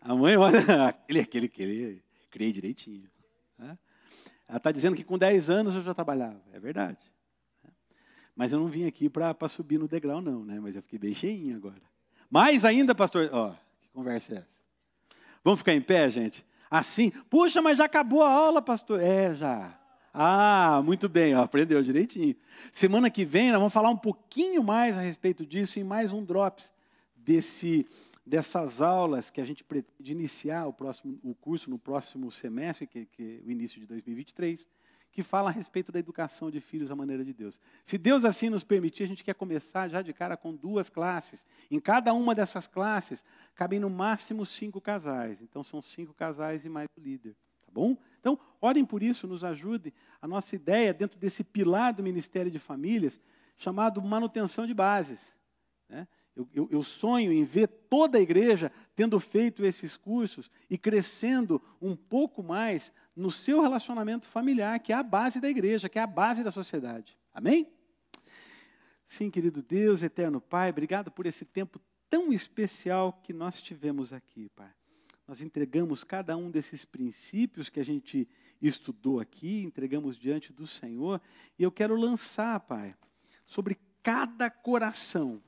A 0.00 0.14
mãe, 0.14 0.36
olha, 0.38 0.88
aquele, 0.88 1.20
aquele, 1.20 1.46
aquele, 1.46 2.02
criei 2.30 2.52
direitinho. 2.52 3.08
Né? 3.58 3.78
Ela 4.48 4.58
está 4.58 4.72
dizendo 4.72 4.96
que 4.96 5.04
com 5.04 5.18
10 5.18 5.50
anos 5.50 5.74
eu 5.74 5.82
já 5.82 5.92
trabalhava. 5.92 6.40
É 6.52 6.58
verdade. 6.58 6.98
Mas 8.34 8.52
eu 8.52 8.60
não 8.60 8.68
vim 8.68 8.86
aqui 8.86 9.08
para 9.08 9.48
subir 9.48 9.78
no 9.78 9.88
degrau, 9.88 10.20
não, 10.20 10.44
né? 10.44 10.60
Mas 10.60 10.76
eu 10.76 10.82
fiquei 10.82 10.98
bem 10.98 11.14
cheinho 11.14 11.56
agora. 11.56 11.80
Mais 12.30 12.64
ainda, 12.64 12.94
pastor. 12.94 13.30
Ó, 13.32 13.54
que 13.80 13.88
conversa 13.88 14.34
é 14.34 14.36
essa? 14.38 14.48
Vamos 15.42 15.60
ficar 15.60 15.72
em 15.72 15.80
pé, 15.80 16.10
gente? 16.10 16.44
Assim, 16.70 17.10
puxa, 17.30 17.62
mas 17.62 17.78
já 17.78 17.84
acabou 17.84 18.22
a 18.22 18.30
aula, 18.30 18.60
pastor. 18.60 19.00
É, 19.00 19.34
já. 19.34 19.78
Ah, 20.18 20.80
muito 20.82 21.10
bem, 21.10 21.36
ó, 21.36 21.42
aprendeu 21.42 21.82
direitinho. 21.82 22.34
Semana 22.72 23.10
que 23.10 23.22
vem 23.22 23.50
nós 23.50 23.58
vamos 23.58 23.72
falar 23.74 23.90
um 23.90 23.98
pouquinho 23.98 24.64
mais 24.64 24.96
a 24.96 25.02
respeito 25.02 25.44
disso 25.44 25.78
em 25.78 25.84
mais 25.84 26.10
um 26.10 26.24
Drops 26.24 26.72
desse, 27.14 27.86
dessas 28.24 28.80
aulas 28.80 29.28
que 29.28 29.42
a 29.42 29.44
gente 29.44 29.62
pretende 29.62 30.10
iniciar 30.10 30.64
o, 30.68 30.72
próximo, 30.72 31.18
o 31.22 31.34
curso 31.34 31.68
no 31.68 31.78
próximo 31.78 32.32
semestre, 32.32 32.86
que, 32.86 33.04
que 33.04 33.40
é 33.42 33.46
o 33.46 33.50
início 33.50 33.78
de 33.78 33.84
2023 33.84 34.66
que 35.12 35.22
fala 35.22 35.50
a 35.50 35.52
respeito 35.52 35.92
da 35.92 35.98
educação 35.98 36.50
de 36.50 36.60
filhos 36.60 36.90
à 36.90 36.96
maneira 36.96 37.24
de 37.24 37.34
Deus. 37.34 37.58
Se 37.84 37.98
Deus 37.98 38.24
assim 38.24 38.50
nos 38.50 38.64
permitir, 38.64 39.02
a 39.02 39.06
gente 39.06 39.24
quer 39.24 39.34
começar 39.34 39.88
já 39.88 40.00
de 40.00 40.14
cara 40.14 40.36
com 40.36 40.54
duas 40.54 40.90
classes. 40.90 41.46
Em 41.70 41.80
cada 41.80 42.12
uma 42.12 42.34
dessas 42.34 42.66
classes, 42.66 43.24
cabem 43.54 43.80
no 43.80 43.88
máximo 43.88 44.44
cinco 44.44 44.78
casais. 44.78 45.40
Então, 45.40 45.62
são 45.62 45.80
cinco 45.80 46.12
casais 46.12 46.66
e 46.66 46.68
mais 46.68 46.86
o 46.98 47.00
líder. 47.00 47.34
Bom? 47.76 47.94
Então, 48.18 48.38
orem 48.58 48.86
por 48.86 49.02
isso, 49.02 49.28
nos 49.28 49.44
ajude. 49.44 49.92
A 50.20 50.26
nossa 50.26 50.56
ideia, 50.56 50.94
dentro 50.94 51.18
desse 51.18 51.44
pilar 51.44 51.92
do 51.92 52.02
Ministério 52.02 52.50
de 52.50 52.58
Famílias, 52.58 53.20
chamado 53.54 54.00
manutenção 54.00 54.66
de 54.66 54.72
bases. 54.72 55.20
Né? 55.86 56.08
Eu, 56.34 56.48
eu, 56.54 56.68
eu, 56.70 56.82
sonho 56.82 57.30
em 57.30 57.44
ver 57.44 57.66
toda 57.68 58.16
a 58.16 58.20
igreja 58.20 58.72
tendo 58.94 59.20
feito 59.20 59.62
esses 59.62 59.94
cursos 59.94 60.50
e 60.70 60.78
crescendo 60.78 61.60
um 61.78 61.94
pouco 61.94 62.42
mais 62.42 62.90
no 63.14 63.30
seu 63.30 63.60
relacionamento 63.60 64.26
familiar, 64.26 64.80
que 64.80 64.90
é 64.90 64.96
a 64.96 65.02
base 65.02 65.38
da 65.38 65.50
igreja, 65.50 65.86
que 65.86 65.98
é 65.98 66.02
a 66.02 66.06
base 66.06 66.42
da 66.42 66.50
sociedade. 66.50 67.14
Amém? 67.34 67.70
Sim, 69.06 69.30
querido 69.30 69.62
Deus, 69.62 70.02
eterno 70.02 70.40
Pai, 70.40 70.70
obrigado 70.70 71.10
por 71.10 71.26
esse 71.26 71.44
tempo 71.44 71.78
tão 72.08 72.32
especial 72.32 73.12
que 73.22 73.34
nós 73.34 73.60
tivemos 73.60 74.14
aqui, 74.14 74.48
Pai. 74.56 74.72
Nós 75.26 75.40
entregamos 75.40 76.04
cada 76.04 76.36
um 76.36 76.50
desses 76.50 76.84
princípios 76.84 77.68
que 77.68 77.80
a 77.80 77.84
gente 77.84 78.28
estudou 78.62 79.18
aqui, 79.18 79.62
entregamos 79.62 80.16
diante 80.16 80.52
do 80.52 80.66
Senhor, 80.66 81.20
e 81.58 81.62
eu 81.62 81.72
quero 81.72 81.96
lançar, 81.96 82.60
Pai, 82.60 82.94
sobre 83.44 83.78
cada 84.02 84.48
coração 84.48 85.42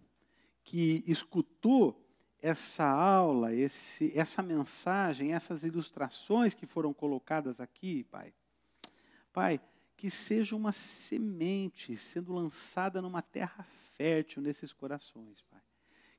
que 0.65 1.05
escutou 1.07 2.05
essa 2.41 2.85
aula, 2.85 3.55
esse, 3.55 4.13
essa 4.17 4.43
mensagem, 4.43 5.33
essas 5.33 5.63
ilustrações 5.63 6.55
que 6.55 6.67
foram 6.67 6.93
colocadas 6.93 7.61
aqui, 7.61 8.05
Pai. 8.05 8.33
Pai, 9.33 9.61
que 9.97 10.11
seja 10.11 10.55
uma 10.55 10.73
semente 10.73 11.97
sendo 11.97 12.33
lançada 12.33 13.03
numa 13.03 13.23
terra 13.23 13.65
fértil 13.97 14.43
nesses 14.43 14.73
corações, 14.73 15.43
Pai. 15.43 15.61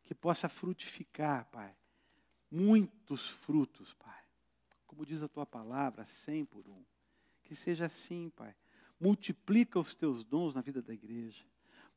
Que 0.03 0.14
possa 0.14 0.49
frutificar, 0.49 1.45
Pai. 1.51 1.74
Muitos 2.52 3.30
frutos, 3.30 3.93
Pai. 3.93 4.20
Como 4.88 5.06
diz 5.06 5.22
a 5.22 5.28
tua 5.28 5.45
palavra, 5.45 6.06
cem 6.06 6.43
por 6.43 6.68
um. 6.68 6.84
Que 7.43 7.56
seja 7.56 7.86
assim, 7.86 8.32
Pai. 8.36 8.56
Multiplica 9.00 9.80
os 9.80 9.95
teus 9.95 10.24
dons 10.24 10.54
na 10.54 10.62
vida 10.62 10.82
da 10.82 10.93
igreja. 10.93 11.43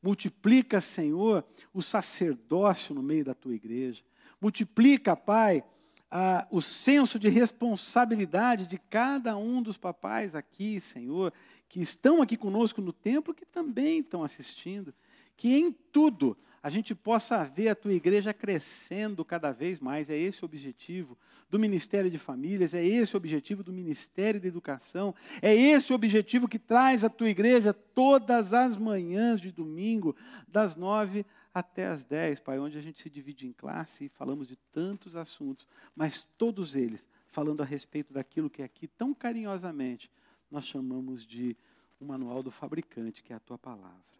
Multiplica, 0.01 0.81
Senhor, 0.81 1.45
o 1.73 1.81
sacerdócio 1.81 2.93
no 2.93 3.01
meio 3.01 3.25
da 3.25 3.33
tua 3.33 3.55
igreja. 3.55 4.03
Multiplica, 4.39 5.15
Pai, 5.15 5.63
a, 6.11 6.47
o 6.51 6.61
senso 6.61 7.17
de 7.17 7.29
responsabilidade 7.29 8.67
de 8.67 8.77
cada 8.77 9.35
um 9.35 9.63
dos 9.63 9.77
papais 9.77 10.35
aqui, 10.35 10.79
Senhor, 10.79 11.33
que 11.67 11.81
estão 11.81 12.21
aqui 12.21 12.37
conosco 12.37 12.81
no 12.81 12.93
templo, 12.93 13.33
que 13.33 13.45
também 13.45 13.99
estão 13.99 14.23
assistindo. 14.23 14.93
Que 15.35 15.55
em 15.55 15.71
tudo 15.71 16.37
a 16.63 16.69
gente 16.69 16.95
possa 16.95 17.43
ver 17.43 17.67
a 17.67 17.75
tua 17.75 17.91
igreja 17.91 18.33
crescendo 18.33 19.25
cada 19.25 19.51
vez 19.51 19.81
mais. 19.81 20.09
É 20.09 20.17
esse 20.17 20.43
o 20.43 20.45
objetivo 20.45 21.17
do 21.49 21.59
Ministério 21.59 22.09
de 22.09 22.17
Famílias, 22.17 22.73
é 22.73 22.83
esse 22.83 23.15
o 23.15 23.17
objetivo 23.17 23.61
do 23.61 23.73
Ministério 23.73 24.39
da 24.39 24.47
Educação, 24.47 25.13
é 25.41 25.53
esse 25.53 25.91
o 25.91 25.95
objetivo 25.95 26.47
que 26.47 26.57
traz 26.57 27.03
a 27.03 27.09
tua 27.09 27.29
igreja 27.29 27.73
todas 27.73 28.53
as 28.53 28.77
manhãs 28.77 29.41
de 29.41 29.51
domingo, 29.51 30.15
das 30.47 30.73
nove 30.73 31.25
até 31.53 31.87
as 31.87 32.05
dez, 32.05 32.39
Pai, 32.39 32.57
onde 32.57 32.77
a 32.77 32.81
gente 32.81 33.03
se 33.03 33.09
divide 33.09 33.45
em 33.45 33.51
classe 33.51 34.05
e 34.05 34.09
falamos 34.09 34.47
de 34.47 34.55
tantos 34.71 35.17
assuntos, 35.17 35.67
mas 35.93 36.25
todos 36.37 36.75
eles 36.75 37.05
falando 37.27 37.61
a 37.61 37.65
respeito 37.65 38.13
daquilo 38.13 38.49
que 38.49 38.63
aqui 38.63 38.87
tão 38.87 39.13
carinhosamente 39.13 40.09
nós 40.49 40.65
chamamos 40.65 41.25
de 41.25 41.57
o 41.99 42.05
manual 42.05 42.41
do 42.41 42.51
fabricante, 42.51 43.21
que 43.21 43.33
é 43.33 43.35
a 43.35 43.39
tua 43.39 43.57
palavra 43.57 44.12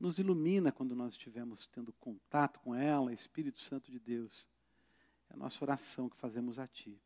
nos 0.00 0.18
ilumina 0.18 0.72
quando 0.72 0.96
nós 0.96 1.12
estivermos 1.12 1.66
tendo 1.66 1.92
contato 1.92 2.58
com 2.60 2.74
ela, 2.74 3.12
Espírito 3.12 3.60
Santo 3.60 3.90
de 3.90 3.98
Deus. 3.98 4.48
É 5.28 5.34
a 5.34 5.36
nossa 5.36 5.62
oração 5.62 6.08
que 6.08 6.16
fazemos 6.16 6.58
a 6.58 6.66
Ti. 6.66 6.98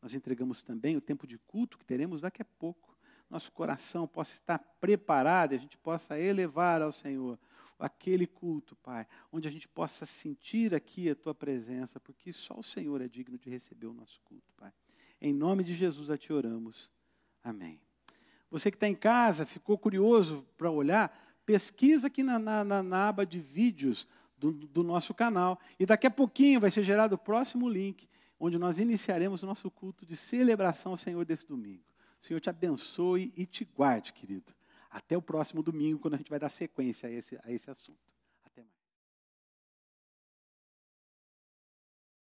Nós 0.00 0.14
entregamos 0.14 0.62
também 0.62 0.96
o 0.96 1.00
tempo 1.00 1.26
de 1.26 1.36
culto 1.36 1.76
que 1.76 1.84
teremos 1.84 2.20
daqui 2.20 2.40
a 2.40 2.44
pouco. 2.44 2.96
Nosso 3.28 3.50
coração 3.50 4.06
possa 4.06 4.34
estar 4.34 4.58
preparado 4.80 5.52
e 5.52 5.56
a 5.56 5.58
gente 5.58 5.76
possa 5.76 6.18
elevar 6.18 6.80
ao 6.80 6.92
Senhor 6.92 7.38
aquele 7.78 8.26
culto, 8.26 8.74
Pai, 8.76 9.06
onde 9.32 9.46
a 9.46 9.50
gente 9.50 9.68
possa 9.68 10.06
sentir 10.06 10.74
aqui 10.74 11.10
a 11.10 11.16
Tua 11.16 11.34
presença, 11.34 12.00
porque 12.00 12.32
só 12.32 12.54
o 12.58 12.62
Senhor 12.62 13.00
é 13.00 13.08
digno 13.08 13.36
de 13.36 13.50
receber 13.50 13.86
o 13.86 13.92
nosso 13.92 14.20
culto, 14.22 14.52
Pai. 14.56 14.72
Em 15.20 15.32
nome 15.32 15.64
de 15.64 15.74
Jesus 15.74 16.08
a 16.08 16.16
Te 16.16 16.32
oramos. 16.32 16.88
Amém. 17.42 17.80
Você 18.50 18.70
que 18.70 18.76
está 18.76 18.88
em 18.88 18.94
casa, 18.94 19.44
ficou 19.44 19.76
curioso 19.76 20.46
para 20.56 20.70
olhar, 20.70 21.27
pesquisa 21.48 22.08
aqui 22.08 22.22
na, 22.22 22.38
na, 22.38 22.82
na 22.82 23.08
aba 23.08 23.24
de 23.24 23.40
vídeos 23.40 24.06
do, 24.36 24.52
do 24.52 24.82
nosso 24.82 25.14
canal. 25.14 25.58
E 25.80 25.86
daqui 25.86 26.06
a 26.06 26.10
pouquinho 26.10 26.60
vai 26.60 26.70
ser 26.70 26.84
gerado 26.84 27.14
o 27.14 27.18
próximo 27.18 27.66
link, 27.66 28.06
onde 28.38 28.58
nós 28.58 28.78
iniciaremos 28.78 29.42
o 29.42 29.46
nosso 29.46 29.70
culto 29.70 30.04
de 30.04 30.14
celebração 30.14 30.92
ao 30.92 30.98
Senhor 30.98 31.24
desse 31.24 31.46
domingo. 31.46 31.82
O 32.20 32.22
Senhor 32.22 32.38
te 32.38 32.50
abençoe 32.50 33.32
e 33.34 33.46
te 33.46 33.64
guarde, 33.64 34.12
querido. 34.12 34.52
Até 34.90 35.16
o 35.16 35.22
próximo 35.22 35.62
domingo, 35.62 35.98
quando 35.98 36.14
a 36.14 36.16
gente 36.18 36.28
vai 36.28 36.38
dar 36.38 36.50
sequência 36.50 37.08
a 37.08 37.12
esse, 37.12 37.38
a 37.42 37.50
esse 37.50 37.70
assunto. 37.70 37.96